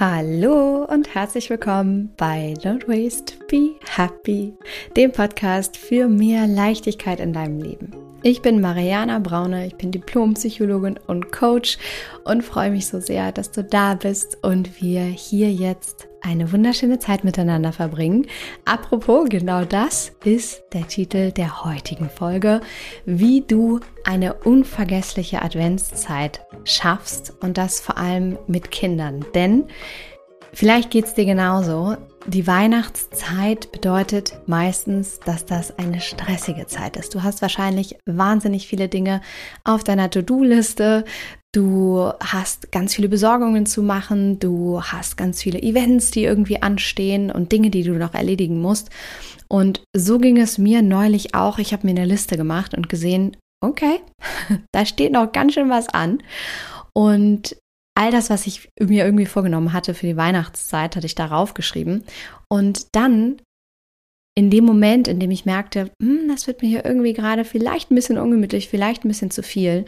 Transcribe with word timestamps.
Hallo 0.00 0.86
und 0.86 1.14
herzlich 1.14 1.50
willkommen 1.50 2.08
bei 2.16 2.54
Don't 2.62 2.88
Waste, 2.88 3.34
Be 3.48 3.72
Happy, 3.86 4.54
dem 4.96 5.12
Podcast 5.12 5.76
für 5.76 6.08
mehr 6.08 6.46
Leichtigkeit 6.46 7.20
in 7.20 7.34
deinem 7.34 7.60
Leben. 7.60 7.99
Ich 8.22 8.42
bin 8.42 8.60
Mariana 8.60 9.18
Braune, 9.18 9.66
ich 9.66 9.76
bin 9.76 9.92
Diplompsychologin 9.92 10.98
und 11.06 11.32
Coach 11.32 11.78
und 12.24 12.42
freue 12.42 12.70
mich 12.70 12.86
so 12.86 13.00
sehr, 13.00 13.32
dass 13.32 13.50
du 13.50 13.64
da 13.64 13.94
bist 13.94 14.36
und 14.42 14.82
wir 14.82 15.04
hier 15.04 15.50
jetzt 15.50 16.06
eine 16.20 16.52
wunderschöne 16.52 16.98
Zeit 16.98 17.24
miteinander 17.24 17.72
verbringen. 17.72 18.26
Apropos, 18.66 19.26
genau 19.30 19.64
das 19.64 20.12
ist 20.22 20.62
der 20.74 20.86
Titel 20.86 21.32
der 21.32 21.64
heutigen 21.64 22.10
Folge, 22.10 22.60
wie 23.06 23.40
du 23.40 23.80
eine 24.04 24.34
unvergessliche 24.34 25.40
Adventszeit 25.40 26.42
schaffst 26.64 27.32
und 27.40 27.56
das 27.56 27.80
vor 27.80 27.96
allem 27.96 28.36
mit 28.46 28.70
Kindern. 28.70 29.24
Denn 29.34 29.64
vielleicht 30.52 30.90
geht 30.90 31.06
es 31.06 31.14
dir 31.14 31.24
genauso. 31.24 31.96
Die 32.26 32.46
Weihnachtszeit 32.46 33.72
bedeutet 33.72 34.34
meistens, 34.46 35.20
dass 35.20 35.46
das 35.46 35.78
eine 35.78 36.00
stressige 36.00 36.66
Zeit 36.66 36.96
ist. 36.96 37.14
Du 37.14 37.22
hast 37.22 37.40
wahrscheinlich 37.40 37.96
wahnsinnig 38.04 38.66
viele 38.66 38.88
Dinge 38.88 39.22
auf 39.64 39.84
deiner 39.84 40.10
To-Do-Liste. 40.10 41.04
Du 41.52 42.12
hast 42.22 42.70
ganz 42.70 42.94
viele 42.94 43.08
Besorgungen 43.08 43.66
zu 43.66 43.82
machen, 43.82 44.38
du 44.38 44.82
hast 44.82 45.16
ganz 45.16 45.42
viele 45.42 45.60
Events, 45.60 46.12
die 46.12 46.22
irgendwie 46.22 46.62
anstehen 46.62 47.32
und 47.32 47.50
Dinge, 47.50 47.70
die 47.70 47.82
du 47.82 47.92
noch 47.94 48.14
erledigen 48.14 48.60
musst. 48.60 48.90
Und 49.48 49.82
so 49.96 50.18
ging 50.18 50.36
es 50.36 50.58
mir 50.58 50.82
neulich 50.82 51.34
auch. 51.34 51.58
Ich 51.58 51.72
habe 51.72 51.86
mir 51.86 51.90
eine 51.90 52.04
Liste 52.04 52.36
gemacht 52.36 52.74
und 52.74 52.88
gesehen, 52.88 53.36
okay, 53.60 54.00
da 54.72 54.84
steht 54.84 55.12
noch 55.12 55.32
ganz 55.32 55.54
schön 55.54 55.70
was 55.70 55.88
an. 55.88 56.22
Und 56.92 57.56
all 57.96 58.10
das, 58.10 58.30
was 58.30 58.46
ich 58.46 58.68
mir 58.80 59.04
irgendwie 59.04 59.26
vorgenommen 59.26 59.72
hatte 59.72 59.94
für 59.94 60.06
die 60.06 60.16
Weihnachtszeit, 60.16 60.96
hatte 60.96 61.06
ich 61.06 61.14
darauf 61.14 61.54
geschrieben. 61.54 62.04
Und 62.48 62.86
dann 62.92 63.40
in 64.36 64.50
dem 64.50 64.64
Moment, 64.64 65.08
in 65.08 65.20
dem 65.20 65.30
ich 65.30 65.44
merkte, 65.44 65.90
hm, 66.02 66.28
das 66.28 66.46
wird 66.46 66.62
mir 66.62 66.68
hier 66.68 66.84
irgendwie 66.84 67.12
gerade 67.12 67.44
vielleicht 67.44 67.90
ein 67.90 67.94
bisschen 67.94 68.18
ungemütlich, 68.18 68.68
vielleicht 68.68 69.04
ein 69.04 69.08
bisschen 69.08 69.30
zu 69.30 69.42
viel, 69.42 69.84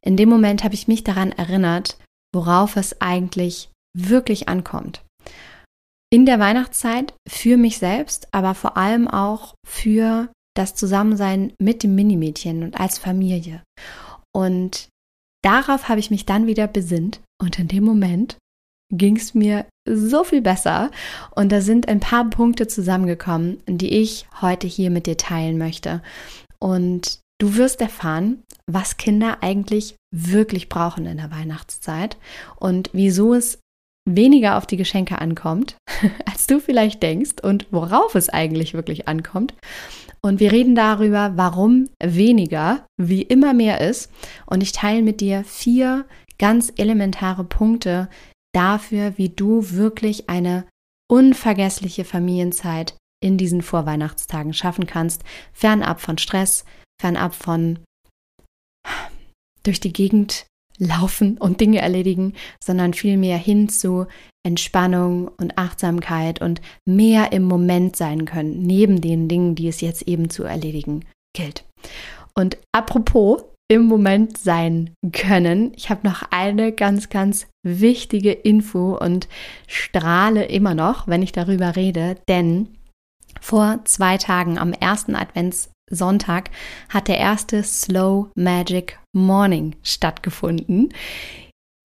in 0.00 0.16
dem 0.16 0.28
Moment 0.28 0.64
habe 0.64 0.74
ich 0.74 0.88
mich 0.88 1.04
daran 1.04 1.32
erinnert, 1.32 1.98
worauf 2.34 2.76
es 2.76 3.00
eigentlich 3.00 3.70
wirklich 3.96 4.48
ankommt. 4.48 5.04
In 6.10 6.24
der 6.24 6.38
Weihnachtszeit 6.38 7.14
für 7.28 7.56
mich 7.56 7.78
selbst, 7.78 8.28
aber 8.32 8.54
vor 8.54 8.76
allem 8.76 9.08
auch 9.08 9.54
für 9.66 10.32
das 10.56 10.74
Zusammensein 10.74 11.52
mit 11.60 11.82
dem 11.82 11.94
Minimädchen 11.94 12.62
und 12.62 12.80
als 12.80 12.98
Familie. 12.98 13.62
Und 14.34 14.88
darauf 15.42 15.88
habe 15.88 16.00
ich 16.00 16.10
mich 16.10 16.26
dann 16.26 16.46
wieder 16.46 16.66
besinnt 16.66 17.20
und 17.40 17.58
in 17.58 17.68
dem 17.68 17.84
Moment 17.84 18.36
ging 18.92 19.16
es 19.16 19.34
mir 19.34 19.66
so 19.86 20.24
viel 20.24 20.40
besser 20.40 20.90
und 21.34 21.52
da 21.52 21.60
sind 21.60 21.88
ein 21.88 22.00
paar 22.00 22.28
Punkte 22.30 22.66
zusammengekommen, 22.66 23.62
die 23.66 23.90
ich 23.90 24.26
heute 24.40 24.66
hier 24.66 24.90
mit 24.90 25.06
dir 25.06 25.16
teilen 25.16 25.58
möchte. 25.58 26.02
Und 26.58 27.20
Du 27.40 27.54
wirst 27.54 27.80
erfahren, 27.80 28.42
was 28.66 28.96
Kinder 28.96 29.38
eigentlich 29.42 29.94
wirklich 30.12 30.68
brauchen 30.68 31.06
in 31.06 31.18
der 31.18 31.30
Weihnachtszeit 31.30 32.16
und 32.56 32.90
wieso 32.92 33.32
es 33.32 33.60
weniger 34.08 34.56
auf 34.56 34.66
die 34.66 34.76
Geschenke 34.76 35.20
ankommt, 35.20 35.76
als 36.26 36.48
du 36.48 36.58
vielleicht 36.58 37.00
denkst 37.02 37.36
und 37.40 37.68
worauf 37.70 38.16
es 38.16 38.28
eigentlich 38.28 38.74
wirklich 38.74 39.06
ankommt. 39.06 39.54
Und 40.20 40.40
wir 40.40 40.52
reden 40.52 40.74
darüber, 40.74 41.32
warum 41.36 41.88
weniger 42.02 42.86
wie 42.96 43.22
immer 43.22 43.54
mehr 43.54 43.80
ist. 43.80 44.10
Und 44.46 44.62
ich 44.62 44.72
teile 44.72 45.02
mit 45.02 45.20
dir 45.20 45.44
vier 45.44 46.06
ganz 46.38 46.72
elementare 46.76 47.44
Punkte 47.44 48.08
dafür, 48.52 49.16
wie 49.16 49.28
du 49.28 49.70
wirklich 49.70 50.28
eine 50.28 50.66
unvergessliche 51.10 52.04
Familienzeit 52.04 52.96
in 53.20 53.36
diesen 53.36 53.62
Vorweihnachtstagen 53.62 54.52
schaffen 54.52 54.86
kannst, 54.86 55.24
fernab 55.52 56.00
von 56.00 56.18
Stress, 56.18 56.64
fernab 57.00 57.34
von 57.34 57.80
durch 59.62 59.80
die 59.80 59.92
Gegend 59.92 60.46
laufen 60.78 61.38
und 61.38 61.60
Dinge 61.60 61.80
erledigen, 61.80 62.34
sondern 62.62 62.94
vielmehr 62.94 63.38
hin 63.38 63.68
zu 63.68 64.06
Entspannung 64.46 65.28
und 65.36 65.58
Achtsamkeit 65.58 66.40
und 66.40 66.60
mehr 66.86 67.32
im 67.32 67.42
Moment 67.44 67.96
sein 67.96 68.24
können, 68.24 68.62
neben 68.62 69.00
den 69.00 69.28
Dingen, 69.28 69.54
die 69.54 69.68
es 69.68 69.80
jetzt 69.80 70.02
eben 70.02 70.30
zu 70.30 70.44
erledigen 70.44 71.04
gilt. 71.36 71.64
Und 72.34 72.56
apropos 72.72 73.42
im 73.70 73.82
Moment 73.82 74.38
sein 74.38 74.94
können, 75.12 75.72
ich 75.76 75.90
habe 75.90 76.08
noch 76.08 76.22
eine 76.30 76.72
ganz, 76.72 77.10
ganz 77.10 77.46
wichtige 77.62 78.32
Info 78.32 78.96
und 78.96 79.28
strahle 79.66 80.46
immer 80.46 80.74
noch, 80.74 81.06
wenn 81.06 81.22
ich 81.22 81.32
darüber 81.32 81.76
rede, 81.76 82.16
denn 82.28 82.68
vor 83.40 83.80
zwei 83.84 84.16
Tagen 84.16 84.58
am 84.58 84.72
ersten 84.72 85.14
Advents 85.14 85.70
Sonntag 85.90 86.50
hat 86.88 87.08
der 87.08 87.18
erste 87.18 87.62
Slow 87.62 88.30
Magic 88.34 88.98
Morning 89.12 89.76
stattgefunden. 89.82 90.92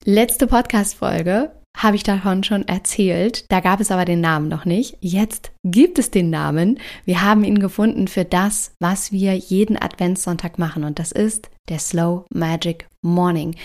Letzte 0.05 0.47
Podcast-Folge 0.47 1.51
habe 1.77 1.95
ich 1.95 2.03
davon 2.03 2.43
schon 2.43 2.67
erzählt. 2.67 3.45
Da 3.51 3.59
gab 3.59 3.79
es 3.79 3.91
aber 3.91 4.05
den 4.05 4.21
Namen 4.21 4.47
noch 4.47 4.65
nicht. 4.65 4.97
Jetzt 5.01 5.51
gibt 5.63 5.97
es 5.97 6.11
den 6.11 6.29
Namen. 6.29 6.79
Wir 7.05 7.23
haben 7.23 7.43
ihn 7.43 7.59
gefunden 7.59 8.07
für 8.07 8.25
das, 8.25 8.73
was 8.79 9.11
wir 9.11 9.33
jeden 9.33 9.81
Adventssonntag 9.81 10.59
machen. 10.59 10.83
Und 10.83 10.99
das 10.99 11.11
ist 11.11 11.49
der 11.69 11.79
Slow 11.79 12.25
Magic 12.29 12.87
Morning. 13.01 13.55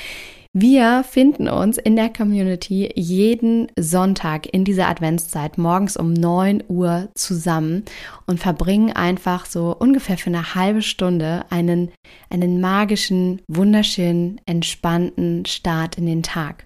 Wir 0.61 1.05
finden 1.05 1.49
uns 1.49 1.79
in 1.79 1.95
der 1.95 2.13
Community 2.13 2.91
jeden 2.97 3.69
Sonntag 3.79 4.53
in 4.53 4.65
dieser 4.65 4.89
Adventszeit 4.89 5.57
morgens 5.57 5.97
um 5.97 6.13
9 6.13 6.65
Uhr 6.67 7.11
zusammen 7.15 7.85
und 8.27 8.41
verbringen 8.41 8.91
einfach 8.91 9.47
so 9.47 9.77
ungefähr 9.79 10.19
für 10.19 10.31
eine 10.31 10.57
halbe 10.57 10.83
Stunde 10.83 11.45
einen, 11.51 11.93
einen 12.29 12.61
magischen, 12.61 13.41
wunderschönen, 13.47 14.41
entspannten 14.47 15.47
Start 15.47 15.97
in 15.97 16.07
den 16.07 16.25
Tag. 16.25 16.65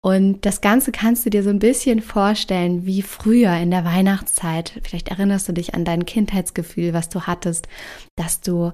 Und 0.00 0.44
das 0.44 0.60
Ganze 0.60 0.90
kannst 0.90 1.24
du 1.24 1.30
dir 1.30 1.44
so 1.44 1.50
ein 1.50 1.60
bisschen 1.60 2.02
vorstellen 2.02 2.84
wie 2.84 3.02
früher 3.02 3.54
in 3.58 3.70
der 3.70 3.84
Weihnachtszeit. 3.84 4.80
Vielleicht 4.82 5.06
erinnerst 5.06 5.48
du 5.48 5.52
dich 5.52 5.76
an 5.76 5.84
dein 5.84 6.04
Kindheitsgefühl, 6.04 6.94
was 6.94 7.10
du 7.10 7.28
hattest, 7.28 7.68
dass 8.16 8.40
du 8.40 8.72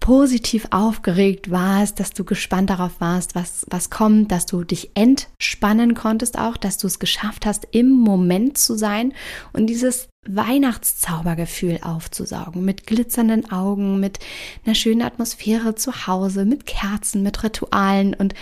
positiv 0.00 0.68
aufgeregt 0.70 1.50
warst, 1.50 2.00
dass 2.00 2.10
du 2.10 2.24
gespannt 2.24 2.70
darauf 2.70 3.00
warst, 3.00 3.34
was, 3.34 3.66
was 3.70 3.90
kommt, 3.90 4.32
dass 4.32 4.46
du 4.46 4.64
dich 4.64 4.90
entspannen 4.94 5.94
konntest 5.94 6.38
auch, 6.38 6.56
dass 6.56 6.78
du 6.78 6.86
es 6.86 6.98
geschafft 6.98 7.46
hast, 7.46 7.66
im 7.70 7.90
Moment 7.90 8.58
zu 8.58 8.76
sein 8.76 9.12
und 9.52 9.66
dieses 9.66 10.08
Weihnachtszaubergefühl 10.26 11.80
aufzusaugen, 11.82 12.64
mit 12.64 12.86
glitzernden 12.86 13.50
Augen, 13.50 14.00
mit 14.00 14.18
einer 14.64 14.74
schönen 14.74 15.02
Atmosphäre 15.02 15.74
zu 15.74 16.06
Hause, 16.06 16.44
mit 16.44 16.66
Kerzen, 16.66 17.22
mit 17.22 17.42
Ritualen 17.42 18.14
und 18.14 18.34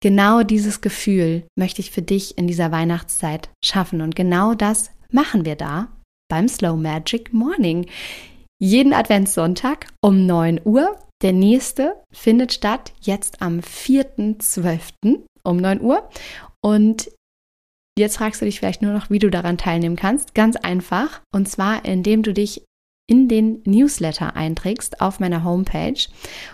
genau 0.00 0.42
dieses 0.42 0.80
Gefühl 0.80 1.44
möchte 1.56 1.80
ich 1.80 1.90
für 1.90 2.02
dich 2.02 2.38
in 2.38 2.46
dieser 2.46 2.70
Weihnachtszeit 2.70 3.48
schaffen 3.64 4.00
und 4.00 4.14
genau 4.14 4.54
das 4.54 4.90
machen 5.10 5.44
wir 5.44 5.56
da 5.56 5.88
beim 6.28 6.48
Slow 6.48 6.76
Magic 6.76 7.32
Morning 7.32 7.86
jeden 8.58 8.92
Adventssonntag 8.92 9.86
um 10.02 10.26
9 10.26 10.60
Uhr. 10.64 10.98
Der 11.22 11.32
nächste 11.32 12.02
findet 12.12 12.52
statt 12.52 12.92
jetzt 13.00 13.40
am 13.40 13.60
4.12. 13.60 15.22
um 15.44 15.56
9 15.56 15.80
Uhr. 15.80 16.08
Und 16.62 17.10
jetzt 17.98 18.18
fragst 18.18 18.40
du 18.40 18.44
dich 18.44 18.58
vielleicht 18.58 18.82
nur 18.82 18.92
noch, 18.92 19.10
wie 19.10 19.18
du 19.18 19.30
daran 19.30 19.58
teilnehmen 19.58 19.96
kannst. 19.96 20.34
Ganz 20.34 20.56
einfach. 20.56 21.22
Und 21.34 21.48
zwar, 21.48 21.84
indem 21.84 22.22
du 22.22 22.34
dich 22.34 22.64
in 23.08 23.28
den 23.28 23.62
Newsletter 23.64 24.34
einträgst 24.34 25.00
auf 25.00 25.20
meiner 25.20 25.44
Homepage 25.44 26.08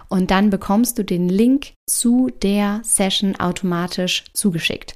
und 0.08 0.30
dann 0.30 0.50
bekommst 0.50 0.98
du 0.98 1.04
den 1.04 1.28
Link 1.28 1.72
zu 1.86 2.30
der 2.42 2.80
Session 2.84 3.36
automatisch 3.36 4.24
zugeschickt. 4.34 4.94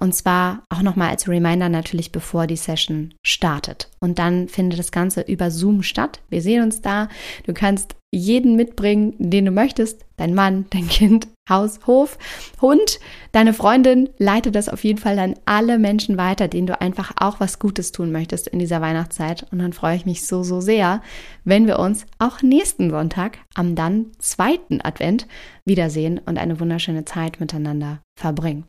Und 0.00 0.14
zwar 0.14 0.62
auch 0.68 0.82
nochmal 0.82 1.10
als 1.10 1.28
Reminder 1.28 1.68
natürlich, 1.68 2.12
bevor 2.12 2.46
die 2.46 2.56
Session 2.56 3.14
startet. 3.22 3.88
Und 4.00 4.18
dann 4.18 4.48
findet 4.48 4.78
das 4.78 4.92
Ganze 4.92 5.22
über 5.22 5.50
Zoom 5.50 5.82
statt. 5.82 6.20
Wir 6.28 6.42
sehen 6.42 6.62
uns 6.62 6.82
da. 6.82 7.08
Du 7.46 7.54
kannst 7.54 7.96
jeden 8.10 8.56
mitbringen, 8.56 9.14
den 9.18 9.46
du 9.46 9.50
möchtest. 9.50 10.04
Dein 10.16 10.34
Mann, 10.34 10.66
dein 10.70 10.88
Kind, 10.88 11.28
Haus, 11.48 11.80
Hof, 11.86 12.18
Hund, 12.60 13.00
deine 13.32 13.52
Freundin. 13.52 14.08
Leite 14.18 14.50
das 14.50 14.68
auf 14.68 14.84
jeden 14.84 14.98
Fall 14.98 15.18
an 15.18 15.34
alle 15.44 15.78
Menschen 15.78 16.16
weiter, 16.16 16.48
denen 16.48 16.66
du 16.66 16.80
einfach 16.80 17.12
auch 17.18 17.40
was 17.40 17.58
Gutes 17.58 17.92
tun 17.92 18.12
möchtest 18.12 18.48
in 18.48 18.58
dieser 18.58 18.80
Weihnachtszeit. 18.80 19.46
Und 19.50 19.58
dann 19.58 19.72
freue 19.72 19.96
ich 19.96 20.06
mich 20.06 20.26
so, 20.26 20.42
so 20.42 20.60
sehr, 20.60 21.02
wenn 21.44 21.66
wir 21.66 21.78
uns 21.78 22.06
auch 22.18 22.42
nächsten 22.42 22.90
Sonntag 22.90 23.38
am 23.54 23.74
dann 23.74 24.06
zweiten 24.18 24.80
Advent 24.82 25.26
wiedersehen 25.64 26.20
und 26.24 26.38
eine 26.38 26.60
wunderschöne 26.60 27.04
Zeit 27.04 27.40
miteinander 27.40 28.00
verbringen. 28.18 28.64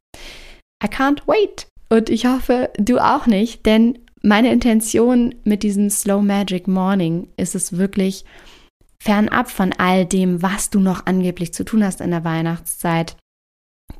I 0.83 0.87
can't 0.87 1.21
wait! 1.27 1.67
Und 1.89 2.09
ich 2.09 2.25
hoffe, 2.27 2.69
du 2.77 2.99
auch 2.99 3.25
nicht, 3.25 3.65
denn 3.65 3.97
meine 4.21 4.51
Intention 4.51 5.35
mit 5.43 5.63
diesem 5.63 5.89
Slow 5.89 6.21
Magic 6.21 6.67
Morning 6.67 7.29
ist 7.37 7.55
es 7.55 7.77
wirklich, 7.77 8.25
fernab 9.01 9.49
von 9.49 9.73
all 9.73 10.05
dem, 10.05 10.41
was 10.41 10.69
du 10.69 10.79
noch 10.79 11.05
angeblich 11.05 11.53
zu 11.53 11.63
tun 11.63 11.83
hast 11.83 12.01
in 12.01 12.11
der 12.11 12.23
Weihnachtszeit, 12.23 13.15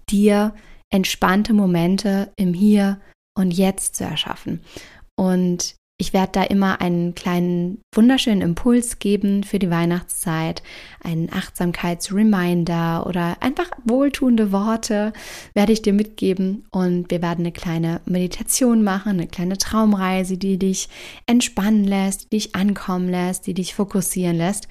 dir 0.10 0.54
entspannte 0.92 1.54
Momente 1.54 2.32
im 2.36 2.54
Hier 2.54 3.00
und 3.38 3.52
Jetzt 3.52 3.96
zu 3.96 4.04
erschaffen. 4.04 4.62
Und 5.16 5.76
ich 6.02 6.14
werde 6.14 6.32
da 6.32 6.44
immer 6.44 6.80
einen 6.80 7.14
kleinen 7.14 7.82
wunderschönen 7.94 8.42
Impuls 8.42 9.00
geben 9.00 9.44
für 9.44 9.60
die 9.60 9.70
Weihnachtszeit, 9.70 10.64
einen 11.04 11.30
Achtsamkeitsreminder 11.32 13.06
oder 13.06 13.36
einfach 13.42 13.70
wohltuende 13.84 14.54
Worte 14.54 15.12
werde 15.54 15.74
ich 15.74 15.82
dir 15.82 15.92
mitgeben. 15.92 16.66
Und 16.72 17.12
wir 17.12 17.22
werden 17.22 17.42
eine 17.42 17.52
kleine 17.52 18.00
Meditation 18.06 18.82
machen, 18.82 19.10
eine 19.12 19.28
kleine 19.28 19.58
Traumreise, 19.58 20.38
die 20.38 20.58
dich 20.58 20.88
entspannen 21.26 21.84
lässt, 21.84 22.32
die 22.32 22.38
dich 22.38 22.56
ankommen 22.56 23.10
lässt, 23.10 23.46
die 23.46 23.54
dich 23.54 23.76
fokussieren 23.76 24.38
lässt 24.38 24.70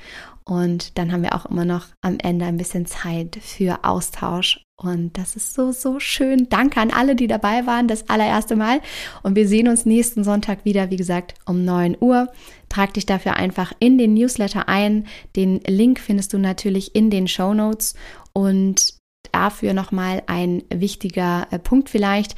und 0.49 0.97
dann 0.97 1.13
haben 1.13 1.23
wir 1.23 1.35
auch 1.35 1.45
immer 1.45 1.67
noch 1.67 1.89
am 2.01 2.17
Ende 2.19 2.47
ein 2.47 2.57
bisschen 2.57 2.87
Zeit 2.87 3.39
für 3.43 3.85
Austausch. 3.85 4.65
Und 4.81 5.19
das 5.19 5.37
ist 5.37 5.53
so, 5.53 5.73
so 5.73 6.01
schön. 6.01 6.49
Danke 6.49 6.81
an 6.81 6.91
alle, 6.91 7.17
die 7.17 7.27
dabei 7.27 7.67
waren, 7.67 7.87
das 7.87 8.09
allererste 8.09 8.57
Mal. 8.57 8.81
Und 9.23 9.37
wir 9.37 9.47
sehen 9.47 9.69
uns 9.69 9.85
nächsten 9.85 10.25
Sonntag 10.25 10.65
wieder, 10.65 10.91
wie 10.91 10.97
gesagt, 10.97 11.35
um 11.45 11.67
9 11.67 11.99
Uhr. 12.01 12.33
Trag 12.71 12.95
dich 12.95 13.05
dafür 13.05 13.35
einfach 13.35 13.75
in 13.79 13.99
den 13.99 14.15
Newsletter 14.15 14.71
ein. 14.71 15.07
Den 15.37 15.61
Link 15.67 16.01
findest 16.01 16.33
du 16.33 16.39
natürlich 16.39 16.95
in 16.95 17.11
den 17.11 17.29
Show 17.29 17.53
Notes. 17.53 17.95
Und 18.33 18.95
dafür 19.33 19.75
nochmal 19.75 20.23
ein 20.29 20.63
wichtiger 20.73 21.47
äh, 21.51 21.59
Punkt 21.59 21.91
vielleicht. 21.91 22.37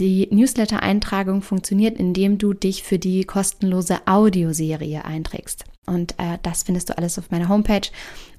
Die 0.00 0.26
Newsletter-Eintragung 0.32 1.40
funktioniert, 1.42 2.00
indem 2.00 2.38
du 2.38 2.52
dich 2.52 2.82
für 2.82 2.98
die 2.98 3.22
kostenlose 3.22 4.08
Audioserie 4.08 5.04
einträgst. 5.04 5.66
Und 5.86 6.12
äh, 6.18 6.38
das 6.42 6.62
findest 6.62 6.88
du 6.88 6.98
alles 6.98 7.18
auf 7.18 7.30
meiner 7.30 7.48
Homepage. 7.48 7.88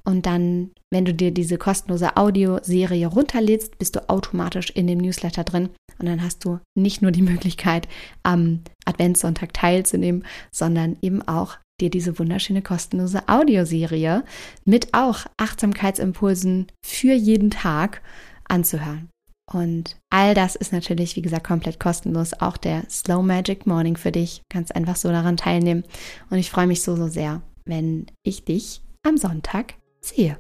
Und 0.04 0.26
dann, 0.26 0.72
wenn 0.92 1.06
du 1.06 1.14
dir 1.14 1.32
diese 1.32 1.58
kostenlose 1.58 2.16
Audioserie 2.16 3.08
runterlädst, 3.08 3.78
bist 3.78 3.96
du 3.96 4.10
automatisch 4.10 4.70
in 4.70 4.88
dem 4.88 5.00
Newsletter 5.00 5.44
drin. 5.44 5.70
Und 6.00 6.06
dann 6.06 6.24
hast 6.24 6.46
du 6.46 6.60
nicht 6.76 7.02
nur 7.02 7.12
die 7.12 7.22
Möglichkeit, 7.22 7.88
am 8.24 8.62
Adventssonntag 8.86 9.54
teilzunehmen, 9.54 10.26
sondern 10.52 10.98
eben 11.02 11.22
auch 11.28 11.58
dir 11.82 11.90
diese 11.90 12.18
wunderschöne 12.20 12.62
kostenlose 12.62 13.28
Audioserie 13.28 14.24
mit 14.64 14.94
auch 14.94 15.26
Achtsamkeitsimpulsen 15.38 16.68
für 16.86 17.14
jeden 17.14 17.50
Tag 17.50 18.02
anzuhören. 18.48 19.10
Und 19.52 19.98
all 20.10 20.34
das 20.34 20.56
ist 20.56 20.74
natürlich, 20.74 21.16
wie 21.16 21.22
gesagt, 21.22 21.46
komplett 21.46 21.80
kostenlos. 21.80 22.34
Auch 22.40 22.58
der 22.58 22.84
Slow 22.90 23.22
Magic 23.22 23.68
Morning 23.68 23.96
für 23.96 24.12
dich. 24.12 24.42
Kannst 24.50 24.76
einfach 24.76 24.96
so 24.96 25.10
daran 25.10 25.38
teilnehmen. 25.38 25.84
Und 26.30 26.38
ich 26.38 26.50
freue 26.50 26.68
mich 26.68 26.82
so, 26.82 26.96
so 26.96 27.08
sehr, 27.08 27.42
wenn 27.66 28.08
ich 28.24 28.44
dich 28.46 28.82
am 29.04 29.18
Sonntag 29.18 29.76
sehe. 30.02 30.38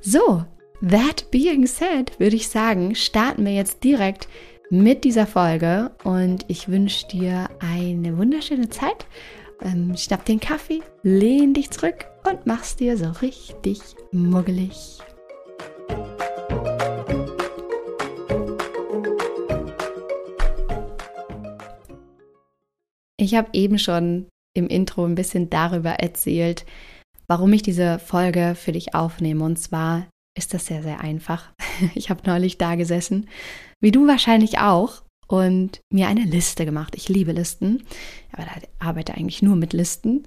So, 0.00 0.44
that 0.80 1.30
being 1.30 1.66
said, 1.66 2.18
würde 2.18 2.36
ich 2.36 2.48
sagen, 2.48 2.94
starten 2.94 3.44
wir 3.44 3.52
jetzt 3.52 3.82
direkt 3.82 4.28
mit 4.70 5.04
dieser 5.04 5.26
Folge. 5.26 5.90
Und 6.04 6.44
ich 6.48 6.68
wünsche 6.68 7.08
dir 7.08 7.48
eine 7.60 8.16
wunderschöne 8.16 8.68
Zeit. 8.68 9.06
Ähm, 9.60 9.96
schnapp 9.96 10.24
den 10.24 10.40
Kaffee, 10.40 10.82
lehn 11.02 11.54
dich 11.54 11.70
zurück 11.70 12.06
und 12.28 12.46
mach's 12.46 12.76
dir 12.76 12.96
so 12.96 13.10
richtig 13.20 13.80
muggelig. 14.10 14.98
Ich 23.22 23.36
habe 23.36 23.50
eben 23.52 23.78
schon 23.78 24.26
im 24.52 24.66
Intro 24.66 25.04
ein 25.04 25.14
bisschen 25.14 25.48
darüber 25.48 25.90
erzählt, 25.90 26.66
warum 27.28 27.52
ich 27.52 27.62
diese 27.62 28.00
Folge 28.00 28.56
für 28.56 28.72
dich 28.72 28.96
aufnehme. 28.96 29.44
Und 29.44 29.60
zwar 29.60 30.08
ist 30.36 30.54
das 30.54 30.66
sehr, 30.66 30.82
sehr 30.82 31.00
einfach. 31.00 31.52
Ich 31.94 32.10
habe 32.10 32.22
neulich 32.26 32.58
da 32.58 32.74
gesessen, 32.74 33.28
wie 33.80 33.92
du 33.92 34.08
wahrscheinlich 34.08 34.58
auch, 34.58 35.02
und 35.28 35.80
mir 35.90 36.08
eine 36.08 36.24
Liste 36.24 36.66
gemacht. 36.66 36.94
Ich 36.96 37.08
liebe 37.08 37.32
Listen, 37.32 37.84
aber 38.32 38.42
da 38.42 38.86
arbeite 38.86 39.14
eigentlich 39.14 39.40
nur 39.40 39.56
mit 39.56 39.72
Listen. 39.72 40.24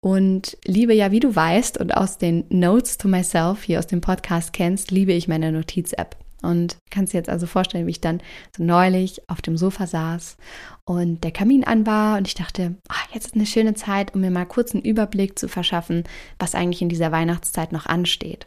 Und 0.00 0.56
liebe 0.64 0.94
ja, 0.94 1.12
wie 1.12 1.20
du 1.20 1.36
weißt 1.36 1.78
und 1.78 1.94
aus 1.94 2.18
den 2.18 2.44
Notes 2.48 2.98
to 2.98 3.08
Myself 3.08 3.62
hier 3.62 3.78
aus 3.78 3.86
dem 3.86 4.00
Podcast 4.00 4.52
kennst, 4.52 4.90
liebe 4.90 5.12
ich 5.12 5.28
meine 5.28 5.52
Notiz-App. 5.52 6.16
Und 6.42 6.76
kannst 6.90 7.12
dir 7.12 7.18
jetzt 7.18 7.28
also 7.28 7.46
vorstellen, 7.46 7.86
wie 7.86 7.92
ich 7.92 8.00
dann 8.00 8.20
so 8.56 8.62
neulich 8.62 9.28
auf 9.28 9.42
dem 9.42 9.56
Sofa 9.56 9.86
saß 9.86 10.36
und 10.84 11.24
der 11.24 11.32
Kamin 11.32 11.64
an 11.64 11.84
war 11.84 12.16
und 12.16 12.28
ich 12.28 12.34
dachte, 12.34 12.76
ach, 12.88 13.08
jetzt 13.12 13.26
ist 13.26 13.34
eine 13.34 13.46
schöne 13.46 13.74
Zeit, 13.74 14.14
um 14.14 14.20
mir 14.20 14.30
mal 14.30 14.46
kurz 14.46 14.72
einen 14.72 14.84
Überblick 14.84 15.38
zu 15.38 15.48
verschaffen, 15.48 16.04
was 16.38 16.54
eigentlich 16.54 16.80
in 16.80 16.88
dieser 16.88 17.10
Weihnachtszeit 17.10 17.72
noch 17.72 17.86
ansteht. 17.86 18.46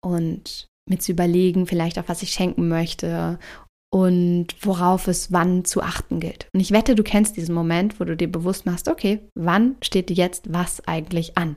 Und 0.00 0.66
mir 0.88 0.98
zu 0.98 1.12
überlegen, 1.12 1.66
vielleicht 1.66 1.98
auch 1.98 2.08
was 2.08 2.22
ich 2.22 2.32
schenken 2.32 2.68
möchte 2.68 3.38
und 3.90 4.48
worauf 4.60 5.06
es 5.06 5.32
wann 5.32 5.64
zu 5.64 5.82
achten 5.82 6.20
gilt. 6.20 6.48
Und 6.52 6.60
ich 6.60 6.72
wette, 6.72 6.94
du 6.94 7.02
kennst 7.02 7.36
diesen 7.36 7.54
Moment, 7.54 8.00
wo 8.00 8.04
du 8.04 8.16
dir 8.16 8.30
bewusst 8.30 8.66
machst, 8.66 8.88
okay, 8.88 9.20
wann 9.34 9.76
steht 9.82 10.10
jetzt 10.10 10.52
was 10.52 10.86
eigentlich 10.86 11.38
an? 11.38 11.56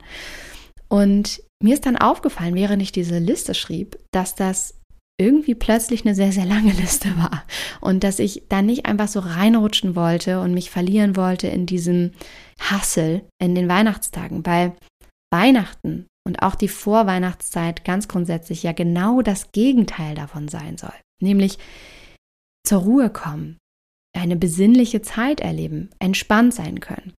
Und 0.88 1.42
mir 1.62 1.74
ist 1.74 1.86
dann 1.86 1.96
aufgefallen, 1.96 2.54
während 2.54 2.82
ich 2.82 2.92
diese 2.92 3.18
Liste 3.18 3.54
schrieb, 3.54 3.98
dass 4.12 4.34
das 4.34 4.78
irgendwie 5.22 5.54
plötzlich 5.54 6.04
eine 6.04 6.14
sehr, 6.14 6.32
sehr 6.32 6.44
lange 6.44 6.72
Liste 6.72 7.16
war 7.16 7.44
und 7.80 8.04
dass 8.04 8.18
ich 8.18 8.42
da 8.48 8.60
nicht 8.60 8.86
einfach 8.86 9.08
so 9.08 9.20
reinrutschen 9.20 9.94
wollte 9.94 10.40
und 10.40 10.52
mich 10.52 10.70
verlieren 10.70 11.16
wollte 11.16 11.46
in 11.46 11.66
diesem 11.66 12.10
Hassel 12.58 13.22
in 13.40 13.54
den 13.54 13.68
Weihnachtstagen, 13.68 14.44
weil 14.44 14.74
Weihnachten 15.32 16.06
und 16.26 16.42
auch 16.42 16.54
die 16.54 16.68
Vorweihnachtszeit 16.68 17.84
ganz 17.84 18.08
grundsätzlich 18.08 18.62
ja 18.62 18.72
genau 18.72 19.22
das 19.22 19.52
Gegenteil 19.52 20.14
davon 20.14 20.48
sein 20.48 20.76
soll, 20.76 20.94
nämlich 21.20 21.58
zur 22.66 22.82
Ruhe 22.82 23.10
kommen, 23.10 23.58
eine 24.16 24.36
besinnliche 24.36 25.02
Zeit 25.02 25.40
erleben, 25.40 25.90
entspannt 25.98 26.54
sein 26.54 26.80
können. 26.80 27.14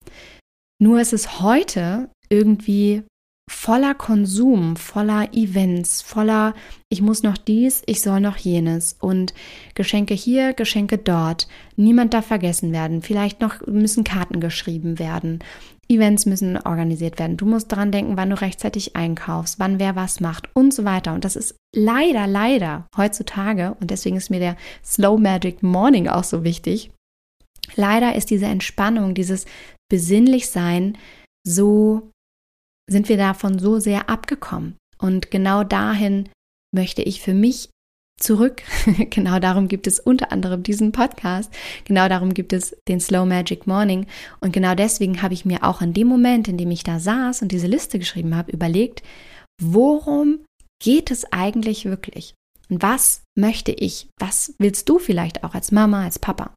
Nur 0.81 1.01
ist 1.01 1.13
es 1.13 1.41
heute 1.41 2.11
irgendwie 2.29 3.05
voller 3.53 3.95
Konsum, 3.95 4.77
voller 4.77 5.33
Events, 5.35 6.03
voller 6.03 6.55
ich 6.89 7.01
muss 7.01 7.23
noch 7.23 7.39
dies, 7.39 7.83
ich 7.87 8.03
soll 8.03 8.21
noch 8.21 8.37
jenes 8.37 8.97
und 9.01 9.35
Geschenke 9.75 10.15
hier, 10.15 10.53
Geschenke 10.53 10.99
dort. 10.99 11.47
Niemand 11.77 12.13
darf 12.13 12.27
vergessen 12.27 12.73
werden. 12.73 13.03
Vielleicht 13.03 13.41
noch 13.41 13.67
müssen 13.67 14.05
Karten 14.05 14.41
geschrieben 14.41 14.99
werden. 14.99 15.39
Events 15.89 16.27
müssen 16.27 16.57
organisiert 16.57 17.19
werden. 17.19 17.37
Du 17.37 17.47
musst 17.47 17.73
daran 17.73 17.93
denken, 17.93 18.17
wann 18.17 18.31
du 18.31 18.41
rechtzeitig 18.41 18.97
einkaufst, 18.97 19.59
wann 19.59 19.79
wer 19.79 19.97
was 19.97 20.21
macht 20.21 20.49
und 20.55 20.75
so 20.75 20.85
weiter. 20.85 21.15
Und 21.15 21.25
das 21.25 21.37
ist 21.37 21.55
leider, 21.75 22.27
leider 22.27 22.87
heutzutage, 22.97 23.77
und 23.81 23.91
deswegen 23.91 24.17
ist 24.17 24.31
mir 24.31 24.41
der 24.41 24.57
Slow 24.85 25.21
Magic 25.21 25.63
Morning 25.63 26.09
auch 26.09 26.25
so 26.25 26.45
wichtig. 26.45 26.91
Leider 27.77 28.15
ist 28.17 28.31
diese 28.31 28.47
Entspannung, 28.47 29.15
dieses 29.15 29.47
Besinnlichsein 29.89 30.99
so 31.47 32.12
sind 32.89 33.09
wir 33.09 33.17
davon 33.17 33.59
so 33.59 33.79
sehr 33.79 34.09
abgekommen. 34.09 34.77
Und 34.99 35.31
genau 35.31 35.65
dahin 35.65 36.29
möchte 36.75 37.03
ich 37.03 37.21
für 37.21 37.35
mich 37.35 37.71
zurück. 38.19 38.63
genau 39.11 39.39
darum 39.39 39.69
gibt 39.69 39.87
es 39.87 39.99
unter 39.99 40.33
anderem 40.33 40.63
diesen 40.63 40.93
Podcast. 40.93 41.53
Genau 41.85 42.09
darum 42.09 42.35
gibt 42.35 42.53
es 42.53 42.77
den 42.89 43.01
Slow 43.01 43.27
Magic 43.27 43.67
Morning. 43.67 44.07
Und 44.41 44.53
genau 44.53 44.75
deswegen 44.75 45.23
habe 45.23 45.35
ich 45.35 45.45
mir 45.45 45.65
auch 45.65 45.83
in 45.83 45.93
dem 45.93 46.07
Moment, 46.07 46.49
in 46.49 46.57
dem 46.57 46.71
ich 46.71 46.85
da 46.85 46.99
saß 47.01 47.43
und 47.43 47.53
diese 47.53 47.67
Liste 47.67 47.99
geschrieben 47.99 48.37
habe, 48.37 48.53
überlegt, 48.53 49.03
worum 49.61 50.45
geht 50.83 51.11
es 51.11 51.31
eigentlich 51.33 51.85
wirklich? 51.85 52.35
Und 52.69 52.83
was 52.83 53.23
möchte 53.37 53.73
ich? 53.73 54.09
Was 54.19 54.55
willst 54.59 54.89
du 54.89 54.99
vielleicht 54.99 55.45
auch 55.45 55.55
als 55.55 55.73
Mama, 55.73 56.05
als 56.05 56.19
Papa? 56.19 56.55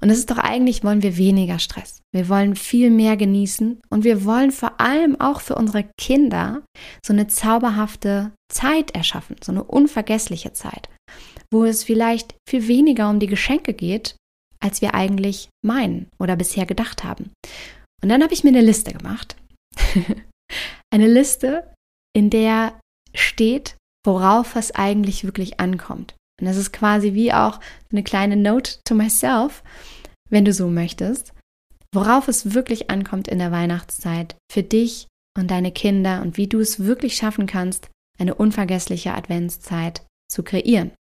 Und 0.00 0.10
es 0.10 0.18
ist 0.18 0.30
doch 0.30 0.38
eigentlich, 0.38 0.82
wollen 0.82 1.02
wir 1.02 1.16
weniger 1.16 1.60
Stress. 1.60 2.00
Wir 2.12 2.28
wollen 2.28 2.56
viel 2.56 2.90
mehr 2.90 3.16
genießen 3.16 3.80
und 3.88 4.02
wir 4.02 4.24
wollen 4.24 4.50
vor 4.50 4.80
allem 4.80 5.20
auch 5.20 5.40
für 5.40 5.54
unsere 5.54 5.84
Kinder 5.96 6.62
so 7.06 7.12
eine 7.12 7.28
zauberhafte 7.28 8.32
Zeit 8.52 8.90
erschaffen, 8.96 9.36
so 9.42 9.52
eine 9.52 9.62
unvergessliche 9.62 10.52
Zeit, 10.52 10.88
wo 11.52 11.64
es 11.64 11.84
vielleicht 11.84 12.34
viel 12.48 12.66
weniger 12.66 13.08
um 13.08 13.20
die 13.20 13.28
Geschenke 13.28 13.74
geht, 13.74 14.16
als 14.60 14.82
wir 14.82 14.94
eigentlich 14.94 15.48
meinen 15.64 16.08
oder 16.18 16.34
bisher 16.34 16.66
gedacht 16.66 17.04
haben. 17.04 17.30
Und 18.02 18.08
dann 18.08 18.22
habe 18.22 18.34
ich 18.34 18.42
mir 18.42 18.50
eine 18.50 18.60
Liste 18.60 18.92
gemacht. 18.92 19.36
eine 20.92 21.06
Liste, 21.06 21.72
in 22.12 22.28
der 22.28 22.78
steht, 23.14 23.76
worauf 24.04 24.56
es 24.56 24.74
eigentlich 24.74 25.24
wirklich 25.24 25.60
ankommt. 25.60 26.14
Und 26.40 26.46
das 26.46 26.56
ist 26.56 26.72
quasi 26.72 27.14
wie 27.14 27.32
auch 27.32 27.60
eine 27.90 28.02
kleine 28.02 28.36
Note 28.36 28.78
to 28.84 28.94
myself, 28.94 29.62
wenn 30.28 30.44
du 30.44 30.52
so 30.52 30.68
möchtest, 30.68 31.32
worauf 31.94 32.28
es 32.28 32.54
wirklich 32.54 32.90
ankommt 32.90 33.28
in 33.28 33.38
der 33.38 33.52
Weihnachtszeit 33.52 34.36
für 34.50 34.62
dich 34.62 35.06
und 35.38 35.50
deine 35.50 35.72
Kinder 35.72 36.22
und 36.22 36.36
wie 36.36 36.48
du 36.48 36.58
es 36.58 36.80
wirklich 36.80 37.14
schaffen 37.14 37.46
kannst, 37.46 37.90
eine 38.18 38.34
unvergessliche 38.34 39.14
Adventszeit 39.14 40.04
zu 40.30 40.42
kreieren. 40.42 40.92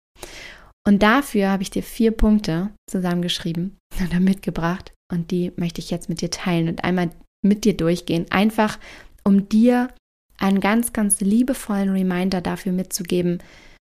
Und 0.88 1.04
dafür 1.04 1.50
habe 1.50 1.64
ich 1.64 1.70
dir 1.70 1.84
vier 1.84 2.12
Punkte 2.12 2.72
zusammengeschrieben 2.90 3.78
oder 4.06 4.20
mitgebracht 4.20 4.94
und 5.12 5.32
die 5.32 5.52
möchte 5.56 5.80
ich 5.80 5.92
jetzt 5.92 6.10
mit 6.10 6.22
dir 6.22 6.32
teilen 6.32 6.70
und 6.70 6.84
einmal 6.84 7.12
mit 7.44 7.66
dir 7.66 7.76
durchgehen, 7.76 8.26
einfach 8.30 8.80
um 9.24 9.50
dir 9.50 9.90
einen 10.42 10.60
ganz, 10.60 10.94
ganz 10.94 11.22
liebevollen 11.22 11.90
Reminder 11.90 12.42
dafür 12.42 12.72
mitzugeben, 12.72 13.44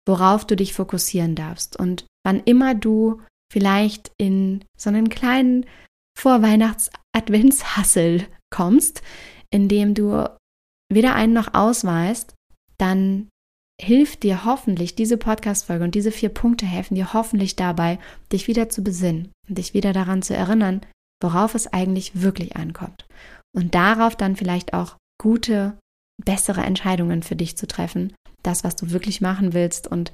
worauf 0.07 0.47
du 0.47 0.57
dich 0.57 0.73
fokussieren 0.73 1.35
darfst 1.35 1.79
und 1.79 2.07
wann 2.25 2.41
immer 2.45 2.75
du 2.75 3.21
vielleicht 3.53 4.11
in 4.19 4.65
so 4.79 4.89
einen 4.91 5.09
kleinen 5.09 5.67
Vorweihnachts-Adventshassel 6.19 8.27
kommst, 8.51 9.03
in 9.51 9.69
dem 9.69 9.95
du 9.95 10.29
weder 10.93 11.15
einen 11.15 11.35
noch 11.35 11.55
ausweist, 11.55 12.35
dann 12.79 13.29
hilft 13.81 14.25
dir 14.25 14.45
hoffentlich 14.45 14.97
diese 14.97 15.17
Podcast-Folge 15.17 15.85
und 15.85 15.95
diese 15.95 16.11
vier 16.11 16.31
Punkte 16.31 16.67
helfen 16.67 16.97
dir 16.97 17.13
hoffentlich 17.13 17.55
dabei, 17.57 17.99
dich 18.33 18.49
wieder 18.49 18.69
zu 18.69 18.83
besinnen 18.83 19.31
und 19.49 19.59
dich 19.59 19.75
wieder 19.75 19.93
daran 19.93 20.23
zu 20.23 20.35
erinnern, 20.35 20.81
worauf 21.23 21.55
es 21.55 21.73
eigentlich 21.73 22.23
wirklich 22.23 22.57
ankommt. 22.57 23.07
Und 23.55 23.75
darauf 23.75 24.17
dann 24.17 24.37
vielleicht 24.37 24.75
auch 24.75 24.97
gute, 25.21 25.79
bessere 26.25 26.63
Entscheidungen 26.63 27.23
für 27.23 27.37
dich 27.37 27.57
zu 27.57 27.67
treffen, 27.67 28.13
das, 28.43 28.65
was 28.65 28.77
du 28.77 28.91
wirklich 28.91 29.21
machen 29.21 29.53
willst 29.53 29.87
und 29.87 30.13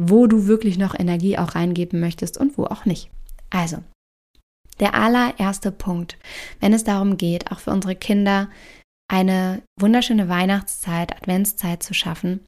wo 0.00 0.26
du 0.26 0.46
wirklich 0.46 0.78
noch 0.78 0.98
Energie 0.98 1.38
auch 1.38 1.54
reingeben 1.54 2.00
möchtest 2.00 2.38
und 2.38 2.56
wo 2.58 2.64
auch 2.64 2.84
nicht. 2.84 3.10
Also, 3.50 3.82
der 4.80 4.94
allererste 4.94 5.70
Punkt, 5.70 6.18
wenn 6.60 6.72
es 6.72 6.84
darum 6.84 7.16
geht, 7.16 7.52
auch 7.52 7.60
für 7.60 7.70
unsere 7.70 7.94
Kinder 7.94 8.48
eine 9.10 9.62
wunderschöne 9.78 10.28
Weihnachtszeit, 10.28 11.14
Adventszeit 11.14 11.82
zu 11.82 11.92
schaffen, 11.92 12.40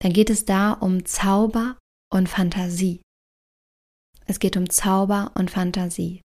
dann 0.00 0.12
geht 0.12 0.30
es 0.30 0.44
da 0.44 0.72
um 0.72 1.04
Zauber 1.04 1.76
und 2.12 2.28
Fantasie. 2.28 3.00
Es 4.26 4.40
geht 4.40 4.56
um 4.56 4.68
Zauber 4.68 5.32
und 5.34 5.50
Fantasie. 5.50 6.22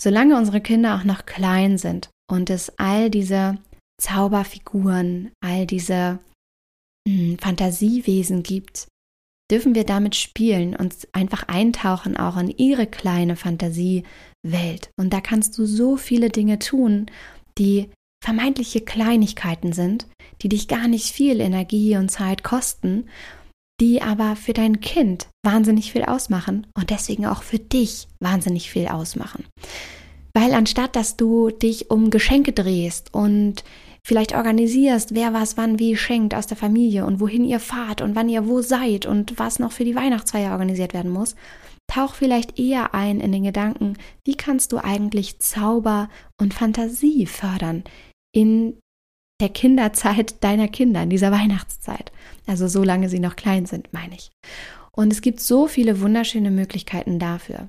Solange 0.00 0.36
unsere 0.36 0.60
Kinder 0.60 0.96
auch 0.96 1.04
noch 1.04 1.24
klein 1.26 1.78
sind 1.78 2.10
und 2.30 2.50
es 2.50 2.78
all 2.78 3.10
diese 3.10 3.58
Zauberfiguren, 4.00 5.30
all 5.40 5.66
diese 5.66 6.18
mh, 7.06 7.12
hm, 7.12 7.38
Fantasiewesen 7.38 8.42
gibt, 8.42 8.88
dürfen 9.50 9.74
wir 9.74 9.84
damit 9.84 10.14
spielen 10.14 10.76
und 10.76 10.94
einfach 11.12 11.48
eintauchen 11.48 12.16
auch 12.16 12.36
in 12.36 12.50
ihre 12.50 12.86
kleine 12.86 13.36
Fantasiewelt. 13.36 14.90
Und 14.98 15.12
da 15.12 15.20
kannst 15.20 15.56
du 15.58 15.64
so 15.64 15.96
viele 15.96 16.28
Dinge 16.28 16.58
tun, 16.58 17.06
die 17.56 17.88
vermeintliche 18.22 18.80
Kleinigkeiten 18.80 19.72
sind, 19.72 20.06
die 20.42 20.48
dich 20.48 20.68
gar 20.68 20.88
nicht 20.88 21.12
viel 21.12 21.40
Energie 21.40 21.96
und 21.96 22.10
Zeit 22.10 22.44
kosten, 22.44 23.08
die 23.80 24.02
aber 24.02 24.36
für 24.36 24.52
dein 24.52 24.80
Kind 24.80 25.28
wahnsinnig 25.44 25.92
viel 25.92 26.02
ausmachen 26.04 26.66
und 26.76 26.90
deswegen 26.90 27.26
auch 27.26 27.42
für 27.42 27.58
dich 27.58 28.08
wahnsinnig 28.20 28.70
viel 28.70 28.88
ausmachen. 28.88 29.44
Weil 30.34 30.52
anstatt 30.52 30.96
dass 30.96 31.16
du 31.16 31.50
dich 31.50 31.90
um 31.90 32.10
Geschenke 32.10 32.52
drehst 32.52 33.14
und 33.14 33.64
vielleicht 34.08 34.34
organisierst, 34.34 35.14
wer 35.14 35.34
was 35.34 35.58
wann 35.58 35.78
wie 35.78 35.94
schenkt 35.94 36.34
aus 36.34 36.46
der 36.46 36.56
Familie 36.56 37.04
und 37.04 37.20
wohin 37.20 37.44
ihr 37.44 37.60
fahrt 37.60 38.00
und 38.00 38.16
wann 38.16 38.30
ihr 38.30 38.48
wo 38.48 38.62
seid 38.62 39.04
und 39.04 39.38
was 39.38 39.58
noch 39.58 39.70
für 39.70 39.84
die 39.84 39.94
Weihnachtsfeier 39.94 40.52
organisiert 40.52 40.94
werden 40.94 41.10
muss, 41.10 41.36
tauch 41.86 42.14
vielleicht 42.14 42.58
eher 42.58 42.94
ein 42.94 43.20
in 43.20 43.32
den 43.32 43.44
Gedanken, 43.44 43.98
wie 44.24 44.34
kannst 44.34 44.72
du 44.72 44.78
eigentlich 44.78 45.40
Zauber 45.40 46.08
und 46.40 46.54
Fantasie 46.54 47.26
fördern 47.26 47.84
in 48.34 48.78
der 49.42 49.50
Kinderzeit 49.50 50.42
deiner 50.42 50.68
Kinder, 50.68 51.02
in 51.02 51.10
dieser 51.10 51.30
Weihnachtszeit. 51.30 52.10
Also 52.46 52.66
solange 52.66 53.10
sie 53.10 53.20
noch 53.20 53.36
klein 53.36 53.66
sind, 53.66 53.92
meine 53.92 54.14
ich. 54.14 54.30
Und 54.90 55.12
es 55.12 55.20
gibt 55.20 55.40
so 55.40 55.66
viele 55.66 56.00
wunderschöne 56.00 56.50
Möglichkeiten 56.50 57.18
dafür. 57.18 57.68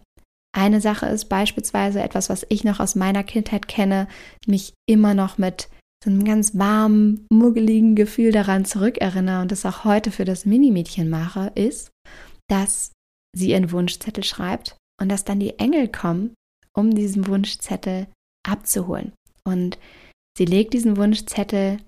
Eine 0.55 0.79
Sache 0.79 1.08
ist 1.08 1.25
beispielsweise 1.25 2.01
etwas, 2.01 2.29
was 2.29 2.46
ich 2.48 2.63
noch 2.63 2.79
aus 2.79 2.96
meiner 2.96 3.25
Kindheit 3.25 3.67
kenne, 3.67 4.08
mich 4.48 4.74
immer 4.88 5.13
noch 5.13 5.38
mit 5.38 5.67
so 6.03 6.10
einem 6.10 6.24
ganz 6.24 6.58
warmen, 6.58 7.27
muggeligen 7.29 7.96
Gefühl 7.96 8.32
daran 8.32 8.65
zurückerinnere 8.65 9.41
und 9.41 9.51
das 9.51 9.65
auch 9.65 9.84
heute 9.84 10.12
für 10.12 10.25
das 10.25 10.46
Minimädchen 10.46 11.10
mache, 11.10 11.51
ist, 11.56 11.91
dass 12.50 12.94
sie 13.36 13.51
ihren 13.51 13.72
Wunschzettel 13.72 14.24
schreibt 14.24 14.77
und 15.01 15.10
dass 15.10 15.25
dann 15.25 15.39
die 15.39 15.60
Engel 15.60 15.89
kommen, 15.89 16.34
um 16.74 16.96
diesen 16.96 17.27
Wunschzettel 17.27 18.08
abzuholen. 18.48 19.13
Und 19.44 19.77
sie 20.38 20.46
legt 20.46 20.74
diesen 20.74 20.98
Wunschzettel 20.98 21.79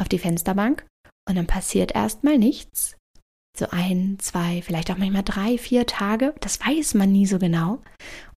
auf 0.00 0.08
die 0.08 0.18
Fensterbank 0.18 0.86
und 1.28 1.36
dann 1.36 1.46
passiert 1.46 1.92
erstmal 1.94 2.38
nichts. 2.38 2.96
So 3.58 3.68
ein, 3.70 4.18
zwei, 4.20 4.60
vielleicht 4.60 4.90
auch 4.90 4.98
manchmal 4.98 5.22
drei, 5.22 5.56
vier 5.56 5.86
Tage, 5.86 6.34
das 6.40 6.60
weiß 6.60 6.92
man 6.94 7.10
nie 7.10 7.24
so 7.24 7.38
genau. 7.38 7.82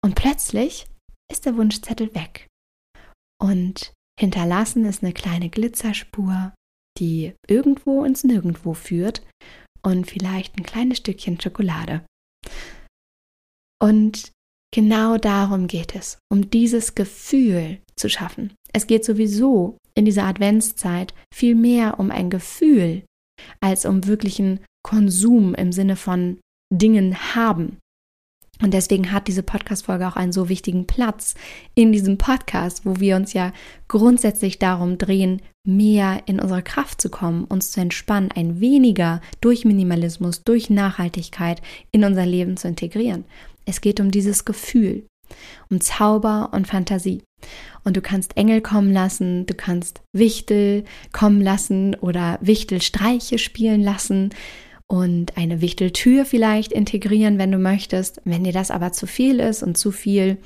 Und 0.01 0.15
plötzlich 0.15 0.87
ist 1.29 1.45
der 1.45 1.57
Wunschzettel 1.57 2.15
weg. 2.15 2.47
Und 3.41 3.91
Hinterlassen 4.19 4.83
ist 4.83 5.01
eine 5.01 5.13
kleine 5.13 5.49
Glitzerspur, 5.49 6.53
die 6.99 7.33
irgendwo 7.47 8.03
ins 8.03 8.25
Nirgendwo 8.25 8.73
führt 8.73 9.25
und 9.81 10.07
vielleicht 10.07 10.57
ein 10.57 10.63
kleines 10.63 10.97
Stückchen 10.97 11.39
Schokolade. 11.39 12.03
Und 13.81 14.31
genau 14.75 15.17
darum 15.17 15.67
geht 15.67 15.95
es, 15.95 16.19
um 16.29 16.49
dieses 16.49 16.95
Gefühl 16.95 17.79
zu 17.95 18.09
schaffen. 18.09 18.53
Es 18.73 18.87
geht 18.87 19.05
sowieso 19.05 19.77
in 19.95 20.03
dieser 20.03 20.25
Adventszeit 20.25 21.13
viel 21.33 21.55
mehr 21.55 21.97
um 21.97 22.11
ein 22.11 22.29
Gefühl 22.29 23.03
als 23.61 23.85
um 23.85 24.05
wirklichen 24.05 24.59
Konsum 24.83 25.55
im 25.55 25.71
Sinne 25.71 25.95
von 25.95 26.39
Dingen 26.73 27.35
haben. 27.35 27.77
Und 28.61 28.73
deswegen 28.73 29.11
hat 29.13 29.27
diese 29.27 29.43
Podcast-Folge 29.43 30.07
auch 30.07 30.17
einen 30.17 30.33
so 30.33 30.49
wichtigen 30.49 30.85
Platz 30.85 31.35
in 31.75 31.93
diesem 31.93 32.17
Podcast, 32.17 32.85
wo 32.85 32.99
wir 32.99 33.15
uns 33.15 33.31
ja 33.31 33.53
grundsätzlich 33.87 34.59
darum 34.59 34.97
drehen, 34.97 35.41
mehr 35.65 36.23
in 36.25 36.39
unsere 36.41 36.61
Kraft 36.61 37.01
zu 37.01 37.09
kommen, 37.09 37.45
uns 37.45 37.71
zu 37.71 37.79
entspannen, 37.79 38.31
ein 38.31 38.59
weniger 38.59 39.21
durch 39.39 39.63
Minimalismus, 39.63 40.43
durch 40.43 40.69
Nachhaltigkeit 40.69 41.61
in 41.91 42.03
unser 42.03 42.25
Leben 42.25 42.57
zu 42.57 42.67
integrieren. 42.67 43.23
Es 43.65 43.79
geht 43.79 44.01
um 44.01 44.11
dieses 44.11 44.43
Gefühl, 44.43 45.05
um 45.69 45.79
Zauber 45.79 46.49
und 46.51 46.67
Fantasie. 46.67 47.23
Und 47.85 47.95
du 47.95 48.01
kannst 48.01 48.35
Engel 48.35 48.59
kommen 48.59 48.91
lassen, 48.91 49.45
du 49.45 49.53
kannst 49.53 50.01
Wichtel 50.11 50.83
kommen 51.13 51.39
lassen 51.39 51.95
oder 51.95 52.37
Wichtelstreiche 52.41 53.37
spielen 53.37 53.81
lassen 53.81 54.31
und 54.91 55.37
eine 55.37 55.61
Wichteltür 55.61 56.25
vielleicht 56.25 56.71
integrieren, 56.71 57.37
wenn 57.37 57.51
du 57.51 57.59
möchtest. 57.59 58.21
Wenn 58.25 58.43
dir 58.43 58.53
das 58.53 58.71
aber 58.71 58.91
zu 58.91 59.05
viel 59.05 59.39
ist 59.39 59.61
und 59.61 59.77
zu 59.77 59.91
viel 59.91 60.37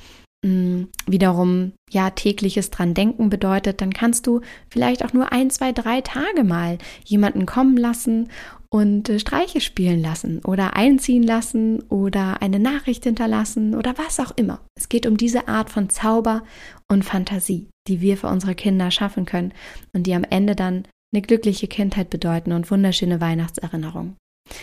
mh, 0.43 0.51
mm, 0.51 0.87
wiederum 1.07 1.71
ja 1.91 2.09
tägliches 2.09 2.69
dran 2.69 2.93
denken 2.93 3.29
bedeutet, 3.29 3.81
dann 3.81 3.93
kannst 3.93 4.27
du 4.27 4.41
vielleicht 4.69 5.05
auch 5.05 5.13
nur 5.13 5.31
ein, 5.31 5.49
zwei, 5.49 5.71
drei 5.71 6.01
Tage 6.01 6.43
mal 6.43 6.77
jemanden 7.05 7.45
kommen 7.45 7.77
lassen 7.77 8.29
und 8.69 9.07
äh, 9.07 9.19
Streiche 9.19 9.61
spielen 9.61 10.01
lassen 10.01 10.43
oder 10.43 10.75
einziehen 10.75 11.23
lassen 11.23 11.81
oder 11.83 12.41
eine 12.41 12.59
Nachricht 12.59 13.05
hinterlassen 13.05 13.75
oder 13.75 13.97
was 13.97 14.19
auch 14.19 14.35
immer. 14.35 14.59
Es 14.75 14.89
geht 14.89 15.05
um 15.05 15.15
diese 15.15 15.47
Art 15.47 15.69
von 15.69 15.89
Zauber 15.89 16.43
und 16.91 17.05
Fantasie, 17.05 17.69
die 17.87 18.01
wir 18.01 18.17
für 18.17 18.27
unsere 18.27 18.55
Kinder 18.55 18.91
schaffen 18.91 19.25
können 19.25 19.53
und 19.93 20.05
die 20.05 20.15
am 20.15 20.25
Ende 20.29 20.55
dann 20.55 20.85
eine 21.13 21.21
glückliche 21.21 21.67
Kindheit 21.67 22.09
bedeuten 22.09 22.51
und 22.51 22.69
wunderschöne 22.71 23.21
Weihnachtserinnerungen. 23.21 24.17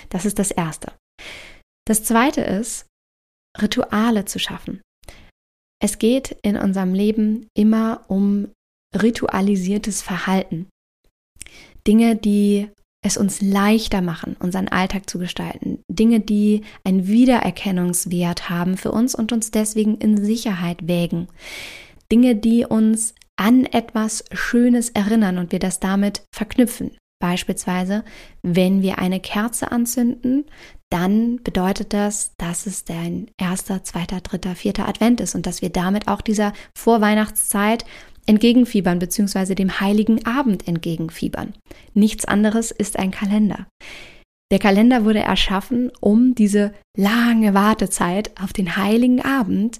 Das 0.08 0.24
ist 0.24 0.38
das 0.38 0.50
Erste. 0.50 0.92
Das 1.86 2.04
Zweite 2.04 2.42
ist, 2.42 2.86
Rituale 3.60 4.24
zu 4.24 4.38
schaffen. 4.38 4.80
Es 5.82 5.98
geht 5.98 6.36
in 6.42 6.56
unserem 6.56 6.94
Leben 6.94 7.48
immer 7.56 8.04
um 8.08 8.48
ritualisiertes 8.94 10.02
Verhalten. 10.02 10.68
Dinge, 11.86 12.16
die 12.16 12.68
es 13.02 13.16
uns 13.16 13.40
leichter 13.40 14.02
machen, 14.02 14.36
unseren 14.38 14.68
Alltag 14.68 15.08
zu 15.08 15.18
gestalten. 15.18 15.82
Dinge, 15.88 16.20
die 16.20 16.62
einen 16.84 17.06
Wiedererkennungswert 17.06 18.50
haben 18.50 18.76
für 18.76 18.92
uns 18.92 19.14
und 19.14 19.32
uns 19.32 19.50
deswegen 19.50 19.96
in 19.98 20.22
Sicherheit 20.22 20.86
wägen. 20.86 21.28
Dinge, 22.12 22.36
die 22.36 22.66
uns 22.66 23.14
an 23.36 23.64
etwas 23.64 24.24
Schönes 24.32 24.90
erinnern 24.90 25.38
und 25.38 25.52
wir 25.52 25.60
das 25.60 25.80
damit 25.80 26.24
verknüpfen. 26.34 26.96
Beispielsweise, 27.20 28.04
wenn 28.42 28.82
wir 28.82 28.98
eine 28.98 29.20
Kerze 29.20 29.70
anzünden, 29.70 30.46
dann 30.90 31.40
bedeutet 31.42 31.92
das, 31.92 32.34
dass 32.38 32.66
es 32.66 32.84
dein 32.84 33.30
erster, 33.38 33.84
zweiter, 33.84 34.20
dritter, 34.20 34.56
vierter 34.56 34.88
Advent 34.88 35.20
ist 35.20 35.34
und 35.34 35.46
dass 35.46 35.62
wir 35.62 35.70
damit 35.70 36.08
auch 36.08 36.20
dieser 36.20 36.52
Vorweihnachtszeit 36.76 37.84
entgegenfiebern 38.26 38.98
bzw. 38.98 39.54
dem 39.54 39.80
heiligen 39.80 40.24
Abend 40.26 40.66
entgegenfiebern. 40.66 41.54
Nichts 41.94 42.24
anderes 42.24 42.70
ist 42.70 42.98
ein 42.98 43.10
Kalender. 43.10 43.66
Der 44.50 44.58
Kalender 44.58 45.04
wurde 45.04 45.20
erschaffen, 45.20 45.92
um 46.00 46.34
diese 46.34 46.72
lange 46.96 47.54
Wartezeit 47.54 48.32
auf 48.40 48.52
den 48.52 48.76
heiligen 48.76 49.22
Abend 49.22 49.78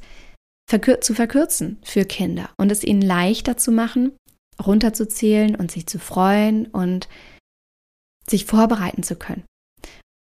zu 1.01 1.15
verkürzen 1.15 1.79
für 1.83 2.05
Kinder 2.05 2.51
und 2.57 2.71
es 2.71 2.85
ihnen 2.85 3.03
leichter 3.03 3.57
zu 3.57 3.73
machen, 3.73 4.13
runterzuzählen 4.65 5.57
und 5.57 5.73
sich 5.73 5.87
zu 5.87 5.99
freuen 5.99 6.67
und 6.67 7.09
sich 8.31 8.47
vorbereiten 8.47 9.03
zu 9.03 9.17
können. 9.17 9.45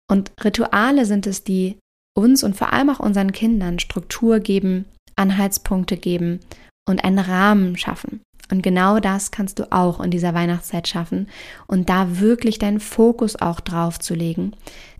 Und 0.09 0.31
Rituale 0.43 1.05
sind 1.05 1.27
es, 1.27 1.43
die 1.43 1.77
uns 2.15 2.43
und 2.43 2.55
vor 2.55 2.73
allem 2.73 2.89
auch 2.89 2.99
unseren 2.99 3.31
Kindern 3.31 3.79
Struktur 3.79 4.39
geben, 4.39 4.85
Anhaltspunkte 5.15 5.97
geben 5.97 6.39
und 6.87 7.03
einen 7.03 7.19
Rahmen 7.19 7.77
schaffen. 7.77 8.21
Und 8.49 8.63
genau 8.63 8.99
das 9.01 9.31
kannst 9.31 9.59
du 9.59 9.71
auch 9.73 9.99
in 9.99 10.09
dieser 10.09 10.33
Weihnachtszeit 10.33 10.87
schaffen 10.87 11.27
und 11.67 11.89
da 11.89 12.19
wirklich 12.21 12.59
deinen 12.59 12.79
Fokus 12.79 13.35
auch 13.35 13.59
drauf 13.59 13.99
zu 13.99 14.15
legen. 14.15 14.53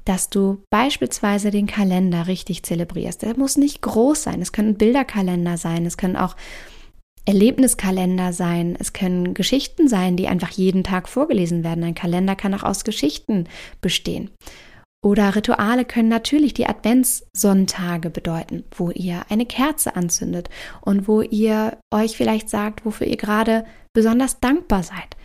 dass 0.08 0.30
du 0.30 0.64
beispielsweise 0.70 1.52
den 1.52 1.68
Kalender 1.68 2.28
richtig 2.28 2.64
zelebrierst. 2.64 3.24
Der 3.24 3.38
muss 3.38 3.58
nicht 3.58 3.82
groß 3.82 4.24
sein. 4.24 4.42
Es 4.42 4.54
können 4.54 4.76
Bilderkalender 4.78 5.58
sein. 5.58 5.86
Es 5.86 5.98
können 5.98 6.16
auch 6.16 6.38
Erlebniskalender 7.28 8.32
sein. 8.32 8.78
Es 8.80 8.94
können 8.94 9.34
Geschichten 9.34 9.90
sein, 9.90 10.16
die 10.16 10.28
einfach 10.28 10.50
jeden 10.52 10.86
Tag 10.86 11.10
vorgelesen 11.10 11.64
werden. 11.64 11.84
Ein 11.84 11.94
Kalender 11.94 12.38
kann 12.38 12.54
auch 12.54 12.64
aus 12.64 12.86
Geschichten 12.86 13.50
bestehen. 13.82 14.32
Oder 15.04 15.36
Rituale 15.36 15.84
können 15.84 16.08
natürlich 16.08 16.54
die 16.54 16.68
Adventssonntage 16.68 18.10
bedeuten, 18.10 18.64
wo 18.76 18.92
ihr 18.92 19.26
eine 19.30 19.46
Kerze 19.46 19.96
anzündet 19.96 20.50
und 20.82 21.08
wo 21.08 21.22
ihr 21.22 21.78
euch 21.94 22.16
vielleicht 22.16 22.50
sagt, 22.50 22.86
wofür 22.86 23.08
ihr 23.08 23.18
gerade 23.18 23.66
besonders 23.94 24.40
dankbar 24.40 24.84
seid. 24.84 25.18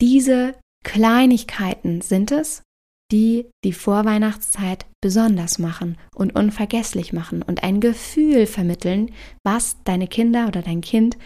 Diese 0.00 0.54
Kleinigkeiten 0.82 2.00
sind 2.00 2.32
es, 2.32 2.62
die 3.12 3.50
die 3.64 3.72
Vorweihnachtszeit 3.72 4.86
besonders 5.02 5.58
machen 5.58 5.98
und 6.14 6.34
unvergesslich 6.34 7.12
machen 7.12 7.42
und 7.42 7.62
ein 7.62 7.80
Gefühl 7.80 8.46
vermitteln, 8.46 9.12
was 9.44 9.82
deine 9.84 10.08
Kinder 10.08 10.48
oder 10.48 10.62
dein 10.62 10.80
Kind 10.80 11.18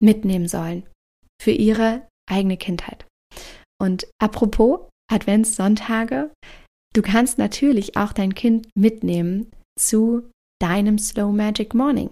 mitnehmen 0.00 0.48
sollen 0.48 0.84
für 1.42 1.50
ihre 1.50 2.06
eigene 2.30 2.56
Kindheit. 2.56 3.06
Und 3.80 4.06
apropos 4.20 4.80
Adventssonntage, 5.12 6.32
du 6.94 7.02
kannst 7.02 7.38
natürlich 7.38 7.96
auch 7.96 8.12
dein 8.12 8.34
Kind 8.34 8.68
mitnehmen 8.76 9.50
zu 9.78 10.30
deinem 10.60 10.98
Slow 10.98 11.32
Magic 11.32 11.74
Morning. 11.74 12.10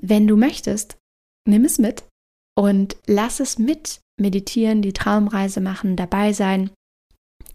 Wenn 0.00 0.26
du 0.26 0.36
möchtest, 0.36 0.96
nimm 1.48 1.64
es 1.64 1.78
mit 1.78 2.04
und 2.56 2.96
lass 3.06 3.40
es 3.40 3.58
mit 3.58 4.00
meditieren, 4.20 4.82
die 4.82 4.92
Traumreise 4.92 5.60
machen, 5.60 5.96
dabei 5.96 6.32
sein. 6.32 6.70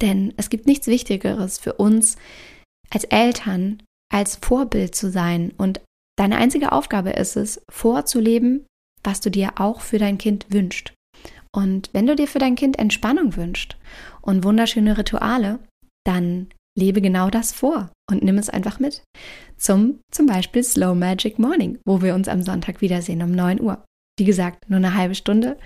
Denn 0.01 0.34
es 0.38 0.50
gibt 0.50 0.65
nichts 0.65 0.88
Wichtigeres 0.88 1.58
für 1.58 1.74
uns 1.74 2.18
als 2.89 3.03
Eltern, 3.06 3.84
als 4.12 4.38
Vorbild 4.38 4.96
zu 4.96 5.12
sein. 5.12 5.53
Und 5.58 5.82
deine 6.18 6.38
einzige 6.38 6.72
Aufgabe 6.72 7.12
ist 7.12 7.36
es, 7.36 7.62
vorzuleben, 7.70 8.65
was 9.03 9.22
du 9.22 9.29
dir 9.29 9.53
auch 9.60 9.82
für 9.82 10.00
dein 10.00 10.18
Kind 10.18 10.48
wünschst. 10.50 10.94
Und 11.56 11.89
wenn 11.94 12.06
du 12.06 12.15
dir 12.15 12.27
für 12.27 12.39
dein 12.39 12.56
Kind 12.56 12.77
Entspannung 12.77 13.36
wünschst 13.36 13.77
und 14.22 14.44
wunderschöne 14.44 14.98
Rituale, 14.98 15.60
dann 16.06 16.48
lebe 16.77 17.01
genau 17.01 17.29
das 17.29 17.51
vor 17.51 17.91
und 18.10 18.24
nimm 18.24 18.38
es 18.38 18.50
einfach 18.50 18.79
mit. 18.79 19.03
Zum 19.58 20.00
zum 20.12 20.25
Beispiel 20.25 20.63
Slow 20.63 20.96
Magic 20.96 21.39
Morning, 21.39 21.79
wo 21.86 22.01
wir 22.01 22.15
uns 22.15 22.27
am 22.27 22.41
Sonntag 22.41 22.82
wiedersehen 22.82 23.22
um 23.24 23.32
9 23.32 23.60
Uhr. 23.60 23.84
Wie 24.20 24.26
gesagt, 24.26 24.70
nur 24.70 24.78
eine 24.78 24.96
halbe 24.96 25.16
Stunde. 25.16 25.58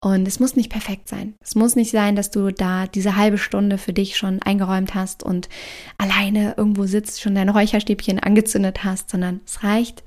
Und 0.00 0.26
es 0.26 0.40
muss 0.40 0.56
nicht 0.56 0.70
perfekt 0.70 1.08
sein. 1.08 1.34
Es 1.40 1.54
muss 1.54 1.76
nicht 1.76 1.90
sein, 1.90 2.16
dass 2.16 2.30
du 2.30 2.50
da 2.50 2.86
diese 2.86 3.16
halbe 3.16 3.36
Stunde 3.36 3.78
für 3.78 3.92
dich 3.92 4.16
schon 4.16 4.40
eingeräumt 4.42 4.94
hast 4.94 5.22
und 5.22 5.48
alleine 5.98 6.54
irgendwo 6.56 6.84
sitzt, 6.84 7.20
schon 7.20 7.34
dein 7.34 7.48
Räucherstäbchen 7.48 8.18
angezündet 8.18 8.84
hast, 8.84 9.10
sondern 9.10 9.40
es 9.44 9.62
reicht, 9.62 10.04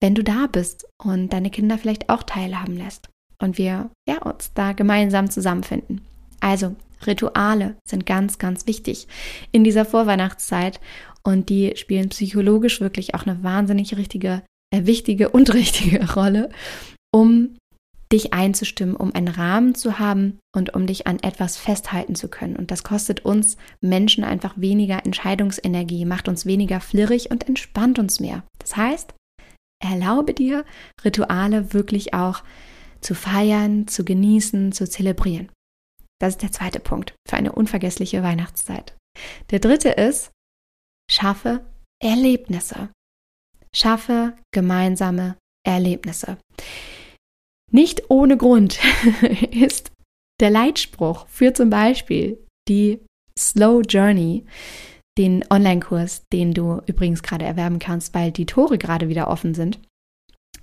wenn 0.00 0.14
du 0.14 0.22
da 0.22 0.46
bist 0.46 0.86
und 1.02 1.32
deine 1.32 1.50
Kinder 1.50 1.78
vielleicht 1.78 2.10
auch 2.10 2.22
teilhaben 2.22 2.76
lässt 2.76 3.08
und 3.40 3.58
wir 3.58 3.90
ja, 4.08 4.18
uns 4.22 4.52
da 4.54 4.72
gemeinsam 4.72 5.30
zusammenfinden. 5.30 6.02
Also, 6.40 6.76
Rituale 7.06 7.76
sind 7.88 8.06
ganz, 8.06 8.38
ganz 8.38 8.66
wichtig 8.66 9.06
in 9.52 9.64
dieser 9.64 9.84
Vorweihnachtszeit 9.84 10.80
und 11.22 11.48
die 11.48 11.74
spielen 11.76 12.08
psychologisch 12.08 12.80
wirklich 12.80 13.14
auch 13.14 13.24
eine 13.24 13.42
wahnsinnig 13.42 13.96
richtige, 13.96 14.42
äh, 14.74 14.86
wichtige 14.86 15.28
und 15.28 15.54
richtige 15.54 16.12
Rolle 16.12 16.50
um 17.14 17.56
dich 18.12 18.32
einzustimmen, 18.32 18.96
um 18.96 19.14
einen 19.14 19.28
Rahmen 19.28 19.74
zu 19.74 19.98
haben 19.98 20.38
und 20.54 20.74
um 20.74 20.86
dich 20.86 21.06
an 21.06 21.18
etwas 21.20 21.58
festhalten 21.58 22.14
zu 22.14 22.28
können. 22.28 22.56
Und 22.56 22.70
das 22.70 22.82
kostet 22.82 23.24
uns 23.24 23.58
Menschen 23.82 24.24
einfach 24.24 24.54
weniger 24.56 25.04
Entscheidungsenergie, 25.04 26.06
macht 26.06 26.28
uns 26.28 26.46
weniger 26.46 26.80
flirrig 26.80 27.30
und 27.30 27.46
entspannt 27.46 27.98
uns 27.98 28.18
mehr. 28.18 28.44
Das 28.58 28.76
heißt, 28.76 29.14
erlaube 29.84 30.32
dir, 30.32 30.64
Rituale 31.04 31.74
wirklich 31.74 32.14
auch 32.14 32.42
zu 33.00 33.14
feiern, 33.14 33.86
zu 33.86 34.04
genießen, 34.04 34.72
zu 34.72 34.88
zelebrieren. 34.88 35.50
Das 36.18 36.30
ist 36.30 36.42
der 36.42 36.52
zweite 36.52 36.80
Punkt 36.80 37.14
für 37.28 37.36
eine 37.36 37.52
unvergessliche 37.52 38.22
Weihnachtszeit. 38.22 38.96
Der 39.50 39.60
dritte 39.60 39.90
ist, 39.90 40.30
schaffe 41.10 41.64
Erlebnisse. 42.02 42.88
Schaffe 43.74 44.36
gemeinsame 44.52 45.36
Erlebnisse. 45.64 46.38
Nicht 47.70 48.10
ohne 48.10 48.36
Grund 48.36 48.78
ist 49.50 49.90
der 50.40 50.50
Leitspruch 50.50 51.26
für 51.28 51.52
zum 51.52 51.70
Beispiel 51.70 52.38
die 52.68 53.00
Slow 53.38 53.82
Journey, 53.82 54.44
den 55.16 55.44
Online-Kurs, 55.50 56.22
den 56.32 56.54
du 56.54 56.80
übrigens 56.86 57.22
gerade 57.22 57.44
erwerben 57.44 57.78
kannst, 57.78 58.14
weil 58.14 58.30
die 58.30 58.46
Tore 58.46 58.78
gerade 58.78 59.08
wieder 59.08 59.28
offen 59.28 59.54
sind, 59.54 59.80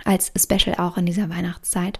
als 0.04 0.32
Special 0.38 0.78
auch 0.78 0.98
in 0.98 1.06
dieser 1.06 1.30
Weihnachtszeit, 1.30 2.00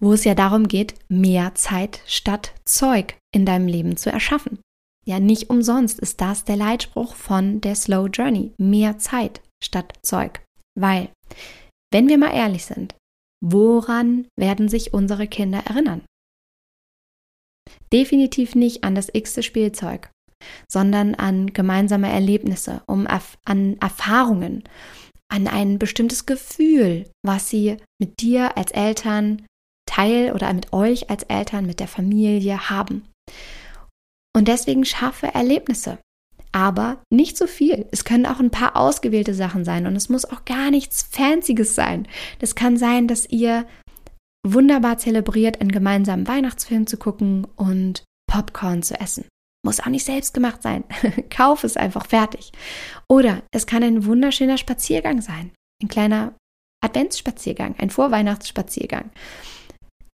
wo 0.00 0.12
es 0.12 0.24
ja 0.24 0.34
darum 0.34 0.68
geht, 0.68 0.94
mehr 1.08 1.54
Zeit 1.54 2.00
statt 2.06 2.52
Zeug 2.64 3.16
in 3.32 3.46
deinem 3.46 3.68
Leben 3.68 3.96
zu 3.96 4.10
erschaffen. 4.10 4.58
Ja, 5.06 5.20
nicht 5.20 5.50
umsonst 5.50 6.00
ist 6.00 6.20
das 6.20 6.44
der 6.44 6.56
Leitspruch 6.56 7.14
von 7.14 7.60
der 7.60 7.76
Slow 7.76 8.08
Journey. 8.08 8.52
Mehr 8.58 8.98
Zeit 8.98 9.40
statt 9.62 9.92
Zeug. 10.02 10.42
Weil, 10.74 11.10
wenn 11.92 12.08
wir 12.08 12.18
mal 12.18 12.34
ehrlich 12.34 12.64
sind, 12.64 12.96
Woran 13.44 14.26
werden 14.38 14.68
sich 14.68 14.94
unsere 14.94 15.26
Kinder 15.26 15.62
erinnern? 15.66 16.02
Definitiv 17.92 18.54
nicht 18.54 18.84
an 18.84 18.94
das 18.94 19.08
x-te 19.12 19.42
Spielzeug, 19.42 20.10
sondern 20.70 21.14
an 21.14 21.52
gemeinsame 21.52 22.08
Erlebnisse, 22.08 22.82
um 22.86 23.06
an 23.44 23.76
Erfahrungen, 23.80 24.64
an 25.28 25.48
ein 25.48 25.78
bestimmtes 25.78 26.26
Gefühl, 26.26 27.10
was 27.24 27.48
sie 27.48 27.76
mit 28.00 28.20
dir 28.20 28.56
als 28.56 28.72
Eltern 28.72 29.44
teil 29.88 30.32
oder 30.32 30.52
mit 30.52 30.72
euch 30.72 31.10
als 31.10 31.22
Eltern, 31.24 31.66
mit 31.66 31.80
der 31.80 31.88
Familie 31.88 32.70
haben. 32.70 33.08
Und 34.36 34.48
deswegen 34.48 34.84
schaffe 34.84 35.28
Erlebnisse 35.28 35.98
aber 36.52 37.02
nicht 37.10 37.36
so 37.36 37.46
viel. 37.46 37.86
Es 37.90 38.04
können 38.04 38.26
auch 38.26 38.40
ein 38.40 38.50
paar 38.50 38.76
ausgewählte 38.76 39.34
Sachen 39.34 39.64
sein 39.64 39.86
und 39.86 39.96
es 39.96 40.08
muss 40.08 40.24
auch 40.24 40.44
gar 40.44 40.70
nichts 40.70 41.02
Fancyes 41.02 41.74
sein. 41.74 42.08
Das 42.38 42.54
kann 42.54 42.76
sein, 42.76 43.08
dass 43.08 43.28
ihr 43.28 43.66
wunderbar 44.46 44.98
zelebriert, 44.98 45.60
einen 45.60 45.72
gemeinsamen 45.72 46.26
Weihnachtsfilm 46.26 46.86
zu 46.86 46.96
gucken 46.96 47.46
und 47.56 48.04
Popcorn 48.30 48.82
zu 48.82 48.98
essen. 49.00 49.24
Muss 49.64 49.80
auch 49.80 49.86
nicht 49.86 50.04
selbst 50.04 50.32
gemacht 50.34 50.62
sein. 50.62 50.84
Kauf 51.30 51.64
es 51.64 51.76
einfach 51.76 52.06
fertig. 52.06 52.52
Oder 53.08 53.42
es 53.52 53.66
kann 53.66 53.82
ein 53.82 54.04
wunderschöner 54.04 54.58
Spaziergang 54.58 55.20
sein. 55.20 55.52
Ein 55.82 55.88
kleiner 55.88 56.34
Adventsspaziergang, 56.84 57.74
ein 57.78 57.90
Vorweihnachtsspaziergang. 57.90 59.10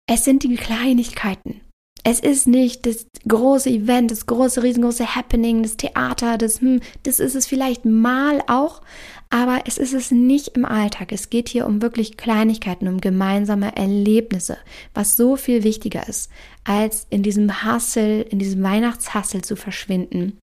Es 0.07 0.25
sind 0.25 0.43
die 0.43 0.55
Kleinigkeiten, 0.57 1.61
es 2.05 2.21
ist 2.21 2.47
nicht 2.47 2.87
das 2.87 3.07
große 3.27 3.71
Event, 3.71 4.11
das 4.11 4.27
große, 4.27 4.63
riesengroße 4.63 5.15
Happening, 5.15 5.63
das 5.63 5.77
Theater, 5.77 6.39
das, 6.39 6.61
hm, 6.61 6.81
das 7.03 7.21
ist 7.21 7.35
es 7.35 7.47
vielleicht 7.47 7.85
mal 7.85 8.43
auch, 8.47 8.83
aber 9.31 9.63
es 9.67 9.79
ist 9.79 9.93
es 9.93 10.11
nicht 10.11 10.57
im 10.57 10.65
Alltag. 10.65 11.13
Es 11.13 11.29
geht 11.29 11.49
hier 11.49 11.67
um 11.67 11.83
wirklich 11.83 12.17
Kleinigkeiten, 12.17 12.89
um 12.89 13.01
gemeinsame 13.01 13.77
Erlebnisse, 13.77 14.59
was 14.95 15.17
so 15.17 15.37
viel 15.37 15.65
wichtiger 15.65 16.09
ist, 16.09 16.31
als 16.65 17.07
in 17.11 17.23
diesem 17.23 17.63
Hassel, 17.63 18.23
in 18.23 18.39
diesem 18.39 18.63
Weihnachtshassel 18.63 19.43
zu 19.43 19.57
verschwinden 19.57 20.39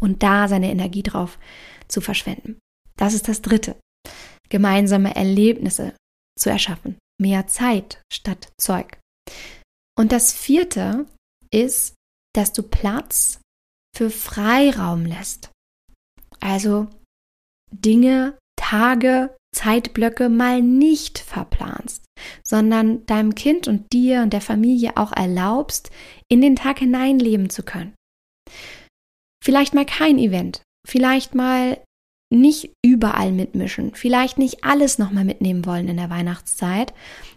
und 0.00 0.22
da 0.22 0.48
seine 0.48 0.70
Energie 0.70 1.02
drauf 1.02 1.38
zu 1.88 2.00
verschwenden. 2.00 2.58
Das 2.96 3.14
ist 3.14 3.28
das 3.28 3.42
Dritte. 3.42 3.76
Gemeinsame 4.48 5.14
Erlebnisse 5.14 5.94
zu 6.38 6.50
erschaffen. 6.50 6.96
Mehr 7.20 7.46
Zeit 7.46 8.00
statt 8.12 8.48
Zeug. 8.58 8.98
Und 9.98 10.12
das 10.12 10.32
vierte 10.32 11.06
ist, 11.52 11.96
dass 12.32 12.52
du 12.52 12.62
Platz 12.62 13.40
für 13.96 14.10
Freiraum 14.10 15.04
lässt. 15.04 15.50
Also 16.40 16.86
Dinge, 17.72 18.38
Tage, 18.56 19.34
Zeitblöcke 19.52 20.28
mal 20.28 20.62
nicht 20.62 21.18
verplanst, 21.18 22.04
sondern 22.46 23.04
deinem 23.06 23.34
Kind 23.34 23.66
und 23.66 23.92
dir 23.92 24.22
und 24.22 24.32
der 24.32 24.40
Familie 24.40 24.96
auch 24.96 25.10
erlaubst, 25.10 25.90
in 26.30 26.40
den 26.42 26.54
Tag 26.54 26.78
hineinleben 26.78 27.50
zu 27.50 27.64
können. 27.64 27.94
Vielleicht 29.42 29.74
mal 29.74 29.86
kein 29.86 30.18
Event, 30.18 30.62
vielleicht 30.86 31.34
mal 31.34 31.82
nicht 32.32 32.72
überall 32.84 33.32
mitmischen, 33.32 33.94
vielleicht 33.96 34.38
nicht 34.38 34.62
alles 34.62 34.98
nochmal 34.98 35.24
mitnehmen 35.24 35.66
wollen 35.66 35.88
in 35.88 35.96
der 35.96 36.10
Weihnachtszeit, 36.10 36.94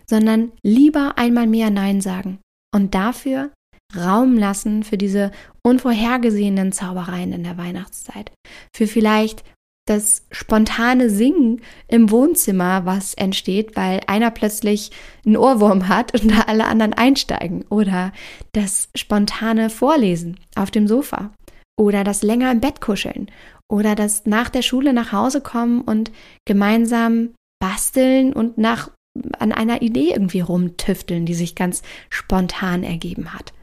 sondern 0.07 0.51
lieber 0.61 1.17
einmal 1.17 1.47
mehr 1.47 1.71
Nein 1.71 2.01
sagen 2.01 2.39
und 2.73 2.95
dafür 2.95 3.51
Raum 3.95 4.37
lassen 4.37 4.83
für 4.83 4.97
diese 4.97 5.31
unvorhergesehenen 5.63 6.71
Zaubereien 6.71 7.33
in 7.33 7.43
der 7.43 7.57
Weihnachtszeit. 7.57 8.31
Für 8.75 8.87
vielleicht 8.87 9.43
das 9.87 10.25
spontane 10.31 11.09
Singen 11.09 11.61
im 11.87 12.11
Wohnzimmer, 12.11 12.85
was 12.85 13.13
entsteht, 13.15 13.75
weil 13.75 13.99
einer 14.07 14.31
plötzlich 14.31 14.91
einen 15.25 15.35
Ohrwurm 15.35 15.89
hat 15.89 16.13
und 16.13 16.31
da 16.31 16.41
alle 16.43 16.65
anderen 16.65 16.93
einsteigen. 16.93 17.65
Oder 17.69 18.13
das 18.53 18.89
spontane 18.95 19.69
Vorlesen 19.69 20.39
auf 20.55 20.71
dem 20.71 20.87
Sofa. 20.87 21.31
oder 21.79 22.03
das 22.03 22.21
länger 22.21 22.51
im 22.51 22.59
Bett 22.59 22.79
kuscheln 22.79 23.31
oder 23.67 23.95
das 23.95 24.25
nach 24.25 24.49
der 24.49 24.61
Schule 24.61 24.93
nach 24.93 25.11
Hause 25.11 25.41
kommen 25.41 25.81
und 25.81 26.11
gemeinsam 26.45 27.33
basteln 27.59 28.33
und 28.33 28.57
nach 28.57 28.91
an 29.37 29.51
einer 29.51 29.81
Idee 29.81 30.11
irgendwie 30.11 30.41
rumtüfteln, 30.41 31.25
die 31.25 31.33
sich 31.33 31.55
ganz 31.55 31.81
spontan 32.09 32.83
ergeben 32.83 33.33
hat. 33.33 33.53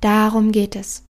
Darum 0.00 0.52
geht 0.52 0.76
es. 0.76 1.04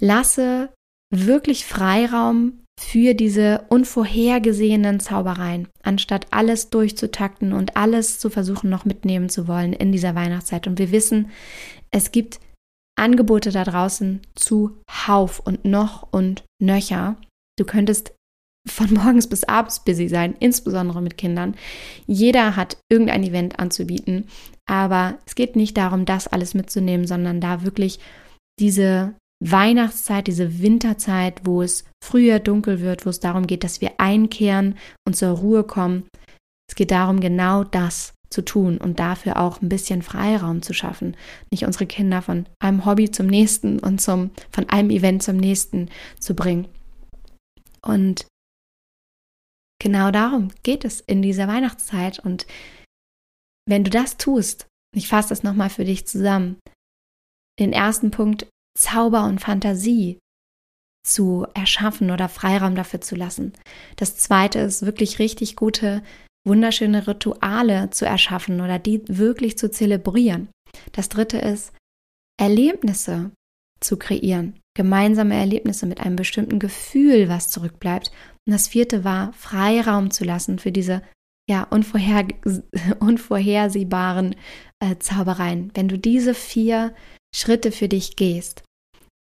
Lasse 0.00 0.70
wirklich 1.14 1.64
Freiraum 1.64 2.62
für 2.78 3.14
diese 3.14 3.64
unvorhergesehenen 3.68 5.00
Zaubereien, 5.00 5.68
anstatt 5.82 6.26
alles 6.30 6.68
durchzutakten 6.68 7.52
und 7.52 7.76
alles 7.76 8.18
zu 8.18 8.28
versuchen 8.28 8.68
noch 8.68 8.84
mitnehmen 8.84 9.28
zu 9.28 9.48
wollen 9.48 9.72
in 9.72 9.92
dieser 9.92 10.14
Weihnachtszeit. 10.14 10.66
Und 10.66 10.78
wir 10.78 10.90
wissen, 10.90 11.30
es 11.90 12.12
gibt 12.12 12.40
Angebote 12.98 13.50
da 13.50 13.64
draußen 13.64 14.20
zu 14.34 14.78
Hauf 15.06 15.40
und 15.40 15.64
noch 15.64 16.08
und 16.10 16.44
nöcher. 16.60 17.16
Du 17.58 17.64
könntest 17.64 18.12
von 18.66 18.92
morgens 18.94 19.28
bis 19.28 19.44
abends 19.44 19.80
busy 19.80 20.08
sein, 20.08 20.34
insbesondere 20.38 21.02
mit 21.02 21.16
Kindern. 21.16 21.54
Jeder 22.06 22.56
hat 22.56 22.78
irgendein 22.90 23.24
Event 23.24 23.58
anzubieten, 23.58 24.28
aber 24.66 25.18
es 25.26 25.34
geht 25.34 25.56
nicht 25.56 25.76
darum, 25.76 26.04
das 26.04 26.26
alles 26.26 26.54
mitzunehmen, 26.54 27.06
sondern 27.06 27.40
da 27.40 27.62
wirklich 27.62 27.98
diese 28.58 29.14
Weihnachtszeit, 29.44 30.26
diese 30.26 30.60
Winterzeit, 30.60 31.42
wo 31.44 31.62
es 31.62 31.84
früher 32.02 32.38
dunkel 32.38 32.80
wird, 32.80 33.04
wo 33.04 33.10
es 33.10 33.20
darum 33.20 33.46
geht, 33.46 33.64
dass 33.64 33.80
wir 33.80 33.92
einkehren 33.98 34.76
und 35.06 35.14
zur 35.14 35.30
Ruhe 35.30 35.62
kommen. 35.64 36.08
Es 36.68 36.74
geht 36.74 36.90
darum, 36.90 37.20
genau 37.20 37.62
das 37.64 38.14
zu 38.30 38.44
tun 38.44 38.78
und 38.78 38.98
dafür 38.98 39.38
auch 39.38 39.62
ein 39.62 39.68
bisschen 39.68 40.02
Freiraum 40.02 40.62
zu 40.62 40.72
schaffen. 40.72 41.16
Nicht 41.50 41.64
unsere 41.64 41.86
Kinder 41.86 42.22
von 42.22 42.46
einem 42.58 42.84
Hobby 42.84 43.10
zum 43.10 43.26
nächsten 43.26 43.78
und 43.78 44.00
zum, 44.00 44.30
von 44.50 44.68
einem 44.68 44.90
Event 44.90 45.22
zum 45.22 45.36
nächsten 45.36 45.90
zu 46.18 46.34
bringen. 46.34 46.66
Und 47.82 48.26
genau 49.78 50.10
darum 50.10 50.50
geht 50.62 50.84
es 50.84 51.00
in 51.00 51.22
dieser 51.22 51.48
Weihnachtszeit. 51.48 52.18
Und 52.18 52.46
wenn 53.68 53.84
du 53.84 53.90
das 53.90 54.16
tust, 54.16 54.66
ich 54.94 55.08
fasse 55.08 55.30
das 55.30 55.42
nochmal 55.42 55.70
für 55.70 55.84
dich 55.84 56.06
zusammen, 56.06 56.58
den 57.58 57.72
ersten 57.72 58.10
Punkt 58.10 58.46
Zauber 58.76 59.24
und 59.24 59.40
Fantasie 59.40 60.18
zu 61.06 61.46
erschaffen 61.54 62.10
oder 62.10 62.28
Freiraum 62.28 62.74
dafür 62.74 63.00
zu 63.00 63.14
lassen. 63.14 63.52
Das 63.96 64.16
zweite 64.16 64.58
ist 64.58 64.84
wirklich 64.84 65.18
richtig 65.18 65.56
gute, 65.56 66.02
wunderschöne 66.46 67.06
Rituale 67.06 67.90
zu 67.90 68.04
erschaffen 68.04 68.60
oder 68.60 68.78
die 68.78 69.02
wirklich 69.06 69.56
zu 69.56 69.70
zelebrieren. 69.70 70.48
Das 70.92 71.08
dritte 71.08 71.38
ist 71.38 71.72
Erlebnisse 72.38 73.30
zu 73.80 73.96
kreieren, 73.96 74.58
gemeinsame 74.74 75.34
Erlebnisse 75.34 75.86
mit 75.86 76.00
einem 76.00 76.16
bestimmten 76.16 76.58
Gefühl, 76.58 77.28
was 77.28 77.48
zurückbleibt. 77.48 78.10
Und 78.46 78.52
das 78.52 78.68
vierte 78.68 79.04
war 79.04 79.32
Freiraum 79.32 80.10
zu 80.10 80.24
lassen 80.24 80.58
für 80.58 80.72
diese 80.72 81.02
ja, 81.48 81.64
unvorher, 81.64 82.26
unvorhersehbaren 83.00 84.34
äh, 84.82 84.96
Zaubereien. 84.98 85.70
Wenn 85.74 85.88
du 85.88 85.98
diese 85.98 86.34
vier 86.34 86.94
Schritte 87.34 87.70
für 87.72 87.88
dich 87.88 88.16
gehst, 88.16 88.64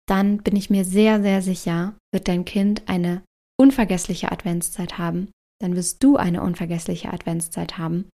dann 0.07 0.37
bin 0.37 0.55
ich 0.55 0.69
mir 0.69 0.85
sehr, 0.85 1.21
sehr 1.21 1.41
sicher, 1.41 1.95
wird 2.13 2.27
dein 2.27 2.45
Kind 2.45 2.83
eine 2.87 3.23
unvergessliche 3.59 4.31
Adventszeit 4.31 4.97
haben. 4.97 5.29
Dann 5.61 5.75
wirst 5.75 6.03
du 6.03 6.17
eine 6.17 6.41
unvergessliche 6.41 7.11
Adventszeit 7.11 7.77
haben 7.77 8.09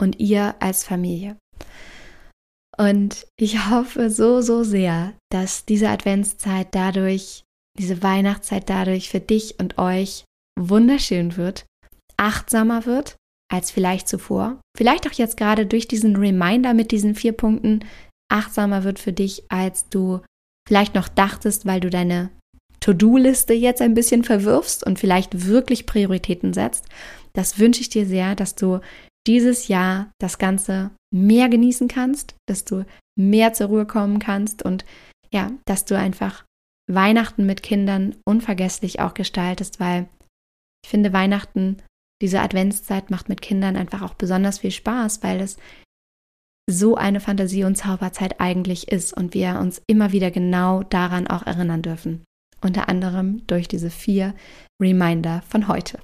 und 0.00 0.20
ihr 0.20 0.54
als 0.60 0.84
Familie. 0.84 1.36
Und 2.78 3.26
ich 3.38 3.68
hoffe 3.70 4.10
so, 4.10 4.40
so 4.40 4.64
sehr, 4.64 5.14
dass 5.30 5.64
diese 5.64 5.88
Adventszeit 5.88 6.68
dadurch, 6.72 7.44
diese 7.78 8.02
Weihnachtszeit 8.02 8.68
dadurch 8.68 9.10
für 9.10 9.20
dich 9.20 9.58
und 9.58 9.78
euch 9.78 10.24
wunderschön 10.58 11.36
wird, 11.36 11.66
achtsamer 12.16 12.86
wird 12.86 13.16
als 13.52 13.70
vielleicht 13.70 14.08
zuvor. 14.08 14.60
Vielleicht 14.76 15.06
auch 15.06 15.12
jetzt 15.12 15.36
gerade 15.36 15.66
durch 15.66 15.86
diesen 15.86 16.16
Reminder 16.16 16.72
mit 16.72 16.90
diesen 16.90 17.14
vier 17.14 17.32
Punkten 17.32 17.84
achtsamer 18.30 18.84
wird 18.84 18.98
für 18.98 19.12
dich, 19.12 19.44
als 19.50 19.88
du 19.90 20.20
vielleicht 20.66 20.94
noch 20.94 21.08
dachtest, 21.08 21.66
weil 21.66 21.80
du 21.80 21.90
deine 21.90 22.30
To-Do-Liste 22.80 23.52
jetzt 23.52 23.82
ein 23.82 23.94
bisschen 23.94 24.24
verwirfst 24.24 24.84
und 24.84 24.98
vielleicht 24.98 25.46
wirklich 25.46 25.86
Prioritäten 25.86 26.54
setzt. 26.54 26.86
Das 27.34 27.58
wünsche 27.58 27.82
ich 27.82 27.90
dir 27.90 28.06
sehr, 28.06 28.34
dass 28.34 28.54
du 28.54 28.80
dieses 29.26 29.68
Jahr 29.68 30.10
das 30.20 30.38
Ganze 30.38 30.90
mehr 31.12 31.48
genießen 31.48 31.88
kannst, 31.88 32.34
dass 32.46 32.64
du 32.64 32.84
mehr 33.18 33.52
zur 33.52 33.68
Ruhe 33.68 33.86
kommen 33.86 34.18
kannst 34.18 34.62
und 34.62 34.84
ja, 35.32 35.50
dass 35.64 35.84
du 35.84 35.96
einfach 35.96 36.44
Weihnachten 36.90 37.46
mit 37.46 37.62
Kindern 37.62 38.16
unvergesslich 38.26 39.00
auch 39.00 39.14
gestaltest, 39.14 39.80
weil 39.80 40.08
ich 40.84 40.90
finde 40.90 41.12
Weihnachten, 41.12 41.78
diese 42.20 42.40
Adventszeit 42.40 43.10
macht 43.10 43.28
mit 43.28 43.42
Kindern 43.42 43.76
einfach 43.76 44.02
auch 44.02 44.14
besonders 44.14 44.60
viel 44.60 44.70
Spaß, 44.70 45.22
weil 45.22 45.40
es 45.40 45.56
so 46.70 46.96
eine 46.96 47.20
Fantasie- 47.20 47.64
und 47.64 47.76
Zauberzeit 47.76 48.40
eigentlich 48.40 48.88
ist 48.88 49.12
und 49.12 49.34
wir 49.34 49.58
uns 49.60 49.82
immer 49.86 50.12
wieder 50.12 50.30
genau 50.30 50.82
daran 50.84 51.26
auch 51.26 51.44
erinnern 51.44 51.82
dürfen. 51.82 52.24
Unter 52.60 52.88
anderem 52.88 53.44
durch 53.48 53.66
diese 53.66 53.90
vier 53.90 54.34
Reminder 54.80 55.42
von 55.48 55.66
heute. 55.66 55.98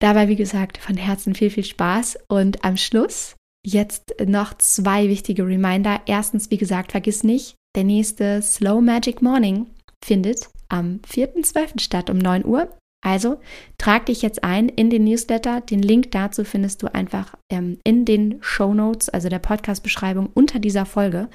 Dabei, 0.00 0.28
wie 0.28 0.36
gesagt, 0.36 0.78
von 0.78 0.96
Herzen 0.96 1.34
viel, 1.34 1.50
viel 1.50 1.64
Spaß 1.64 2.18
und 2.28 2.64
am 2.64 2.76
Schluss 2.76 3.34
jetzt 3.64 4.14
noch 4.24 4.54
zwei 4.58 5.08
wichtige 5.08 5.46
Reminder. 5.46 6.00
Erstens, 6.06 6.50
wie 6.50 6.58
gesagt, 6.58 6.92
vergiss 6.92 7.24
nicht, 7.24 7.56
der 7.74 7.84
nächste 7.84 8.42
Slow 8.42 8.80
Magic 8.80 9.22
Morning 9.22 9.66
findet 10.04 10.48
am 10.68 11.00
4.12. 11.10 11.80
statt 11.80 12.10
um 12.10 12.18
9 12.18 12.44
Uhr. 12.44 12.70
Also 13.04 13.38
trag 13.78 14.06
dich 14.06 14.22
jetzt 14.22 14.42
ein 14.42 14.68
in 14.68 14.90
den 14.90 15.04
Newsletter. 15.04 15.60
Den 15.60 15.80
Link 15.80 16.10
dazu 16.10 16.42
findest 16.44 16.82
du 16.82 16.92
einfach 16.92 17.34
ähm, 17.52 17.78
in 17.84 18.04
den 18.04 18.38
Show 18.40 18.74
Notes, 18.74 19.08
also 19.08 19.28
der 19.28 19.38
Podcast-Beschreibung 19.38 20.30
unter 20.34 20.58
dieser 20.58 20.86
Folge. 20.86 21.28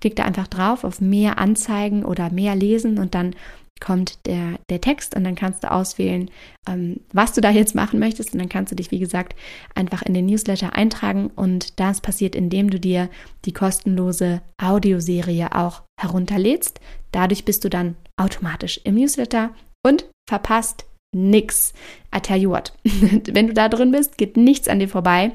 Klick 0.00 0.16
da 0.16 0.24
einfach 0.24 0.46
drauf 0.46 0.82
auf 0.82 1.00
mehr 1.00 1.38
Anzeigen 1.38 2.04
oder 2.04 2.30
mehr 2.30 2.54
lesen 2.54 2.98
und 2.98 3.14
dann 3.14 3.34
kommt 3.80 4.26
der, 4.26 4.58
der 4.68 4.80
Text 4.80 5.16
und 5.16 5.24
dann 5.24 5.34
kannst 5.34 5.64
du 5.64 5.70
auswählen, 5.70 6.30
ähm, 6.68 7.00
was 7.12 7.32
du 7.32 7.40
da 7.40 7.50
jetzt 7.50 7.74
machen 7.74 7.98
möchtest. 7.98 8.32
Und 8.32 8.38
dann 8.38 8.48
kannst 8.48 8.70
du 8.70 8.76
dich, 8.76 8.90
wie 8.90 8.98
gesagt, 8.98 9.34
einfach 9.74 10.02
in 10.02 10.14
den 10.14 10.26
Newsletter 10.26 10.74
eintragen. 10.74 11.28
Und 11.34 11.80
das 11.80 12.00
passiert, 12.00 12.34
indem 12.34 12.70
du 12.70 12.78
dir 12.78 13.08
die 13.44 13.52
kostenlose 13.52 14.42
Audioserie 14.62 15.54
auch 15.54 15.82
herunterlädst. 15.98 16.80
Dadurch 17.12 17.44
bist 17.44 17.64
du 17.64 17.70
dann 17.70 17.96
automatisch 18.16 18.80
im 18.84 18.94
Newsletter 18.94 19.50
und 19.82 20.04
verpasst 20.28 20.84
nix. 21.12 21.72
Aterjort. 22.10 22.72
Wenn 22.84 23.48
du 23.48 23.54
da 23.54 23.68
drin 23.68 23.92
bist, 23.92 24.18
geht 24.18 24.36
nichts 24.36 24.68
an 24.68 24.78
dir 24.78 24.88
vorbei. 24.88 25.32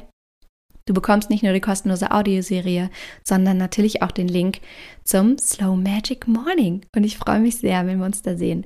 Du 0.87 0.93
bekommst 0.93 1.31
nicht 1.31 1.41
nur 1.43 1.53
die 1.53 1.61
kostenlose 1.61 2.11
Audioserie, 2.11 2.91
sondern 3.23 3.57
natürlich 3.57 4.03
auch 4.03 4.11
den 4.11 4.27
Link 4.27 4.59
zum 5.03 5.37
Slow 5.39 5.75
Magic 5.75 6.27
Morning. 6.27 6.85
Und 6.95 7.03
ich 7.03 7.17
freue 7.17 7.39
mich 7.39 7.57
sehr, 7.57 7.87
wenn 7.87 7.97
wir 7.97 8.05
uns 8.05 8.21
da 8.21 8.37
sehen. 8.37 8.65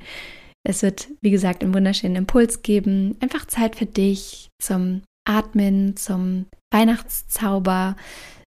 Es 0.68 0.82
wird, 0.84 1.08
wie 1.22 1.32
gesagt, 1.32 1.64
einen 1.64 1.74
wunderschönen 1.74 2.18
Impuls 2.18 2.62
geben. 2.62 3.16
Einfach 3.22 3.46
Zeit 3.46 3.78
für 3.78 3.86
dich 3.86 4.50
zum 4.62 5.02
Atmen, 5.26 5.96
zum 5.96 6.48
Weihnachtszauber 6.72 7.96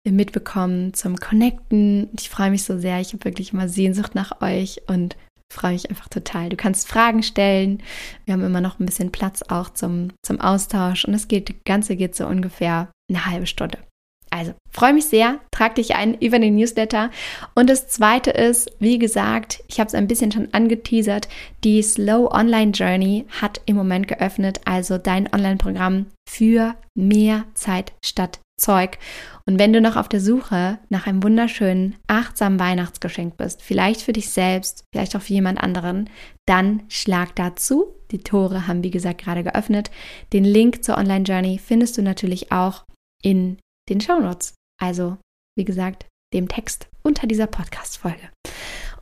mitbekommen, 0.04 0.92
zum 0.94 1.16
Connecten. 1.16 2.08
Ich 2.18 2.28
freue 2.28 2.50
mich 2.50 2.64
so 2.64 2.76
sehr. 2.76 3.00
Ich 3.00 3.12
habe 3.12 3.24
wirklich 3.24 3.52
immer 3.52 3.68
Sehnsucht 3.68 4.16
nach 4.16 4.40
euch 4.40 4.82
und 4.88 5.16
freue 5.52 5.72
mich 5.72 5.90
einfach 5.90 6.08
total. 6.08 6.48
Du 6.48 6.56
kannst 6.56 6.88
Fragen 6.88 7.22
stellen. 7.22 7.82
Wir 8.24 8.34
haben 8.34 8.44
immer 8.44 8.60
noch 8.60 8.80
ein 8.80 8.86
bisschen 8.86 9.12
Platz 9.12 9.42
auch 9.48 9.70
zum, 9.70 10.12
zum 10.24 10.40
Austausch 10.40 11.04
und 11.04 11.12
das 11.12 11.28
geht, 11.28 11.64
Ganze 11.64 11.94
geht 11.96 12.16
so 12.16 12.26
ungefähr 12.26 12.88
eine 13.10 13.26
halbe 13.26 13.46
Stunde. 13.46 13.78
Also, 14.32 14.54
freue 14.70 14.92
mich 14.92 15.06
sehr, 15.06 15.40
trag 15.50 15.74
dich 15.74 15.96
ein 15.96 16.14
über 16.14 16.38
den 16.38 16.54
Newsletter. 16.54 17.10
Und 17.56 17.68
das 17.68 17.88
zweite 17.88 18.30
ist, 18.30 18.70
wie 18.78 18.98
gesagt, 18.98 19.64
ich 19.66 19.80
habe 19.80 19.88
es 19.88 19.94
ein 19.94 20.06
bisschen 20.06 20.30
schon 20.30 20.54
angeteasert, 20.54 21.28
die 21.64 21.82
Slow 21.82 22.32
Online 22.32 22.70
Journey 22.70 23.26
hat 23.40 23.60
im 23.66 23.74
Moment 23.74 24.06
geöffnet, 24.06 24.60
also 24.64 24.98
dein 24.98 25.32
Online-Programm 25.32 26.06
für 26.28 26.76
mehr 26.94 27.44
Zeit 27.54 27.92
statt 28.04 28.38
Zeug. 28.60 28.98
Und 29.46 29.58
wenn 29.58 29.72
du 29.72 29.80
noch 29.80 29.96
auf 29.96 30.08
der 30.08 30.20
Suche 30.20 30.78
nach 30.90 31.06
einem 31.06 31.22
wunderschönen, 31.22 31.96
achtsamen 32.06 32.60
Weihnachtsgeschenk 32.60 33.36
bist, 33.36 33.62
vielleicht 33.62 34.02
für 34.02 34.12
dich 34.12 34.30
selbst, 34.30 34.84
vielleicht 34.92 35.16
auch 35.16 35.22
für 35.22 35.32
jemand 35.32 35.60
anderen, 35.60 36.08
dann 36.46 36.82
schlag 36.88 37.34
dazu. 37.34 37.86
Die 38.12 38.18
Tore 38.18 38.66
haben, 38.66 38.84
wie 38.84 38.90
gesagt, 38.90 39.22
gerade 39.22 39.42
geöffnet. 39.42 39.90
Den 40.32 40.44
Link 40.44 40.84
zur 40.84 40.98
Online 40.98 41.24
Journey 41.24 41.58
findest 41.58 41.96
du 41.98 42.02
natürlich 42.02 42.52
auch 42.52 42.84
in 43.22 43.58
den 43.88 44.00
Show 44.00 44.20
Notes. 44.20 44.54
Also, 44.80 45.18
wie 45.56 45.64
gesagt, 45.64 46.06
dem 46.32 46.48
Text 46.48 46.88
unter 47.02 47.26
dieser 47.26 47.46
Podcast-Folge. 47.46 48.30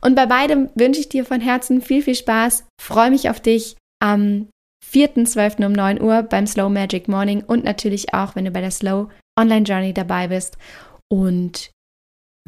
Und 0.01 0.15
bei 0.15 0.25
beidem 0.25 0.69
wünsche 0.75 1.01
ich 1.01 1.09
dir 1.09 1.25
von 1.25 1.41
Herzen 1.41 1.81
viel, 1.81 2.01
viel 2.01 2.15
Spaß. 2.15 2.65
Freue 2.81 3.11
mich 3.11 3.29
auf 3.29 3.39
dich 3.39 3.75
am 4.01 4.47
4.12. 4.85 5.65
um 5.65 5.73
9 5.73 6.01
Uhr 6.01 6.23
beim 6.23 6.47
Slow 6.47 6.69
Magic 6.69 7.07
Morning 7.07 7.43
und 7.43 7.63
natürlich 7.63 8.13
auch, 8.13 8.35
wenn 8.35 8.45
du 8.45 8.51
bei 8.51 8.61
der 8.61 8.71
Slow 8.71 9.09
Online 9.37 9.65
Journey 9.65 9.93
dabei 9.93 10.29
bist. 10.29 10.57
Und 11.11 11.71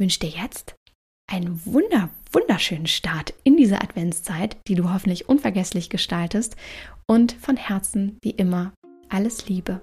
wünsche 0.00 0.20
dir 0.20 0.30
jetzt 0.30 0.74
einen 1.30 1.64
wunder, 1.66 2.10
wunderschönen 2.32 2.86
Start 2.86 3.34
in 3.44 3.56
diese 3.56 3.80
Adventszeit, 3.80 4.56
die 4.66 4.74
du 4.74 4.92
hoffentlich 4.92 5.28
unvergesslich 5.28 5.90
gestaltest. 5.90 6.56
Und 7.06 7.32
von 7.32 7.56
Herzen, 7.56 8.18
wie 8.22 8.30
immer, 8.30 8.72
alles 9.08 9.48
Liebe. 9.48 9.82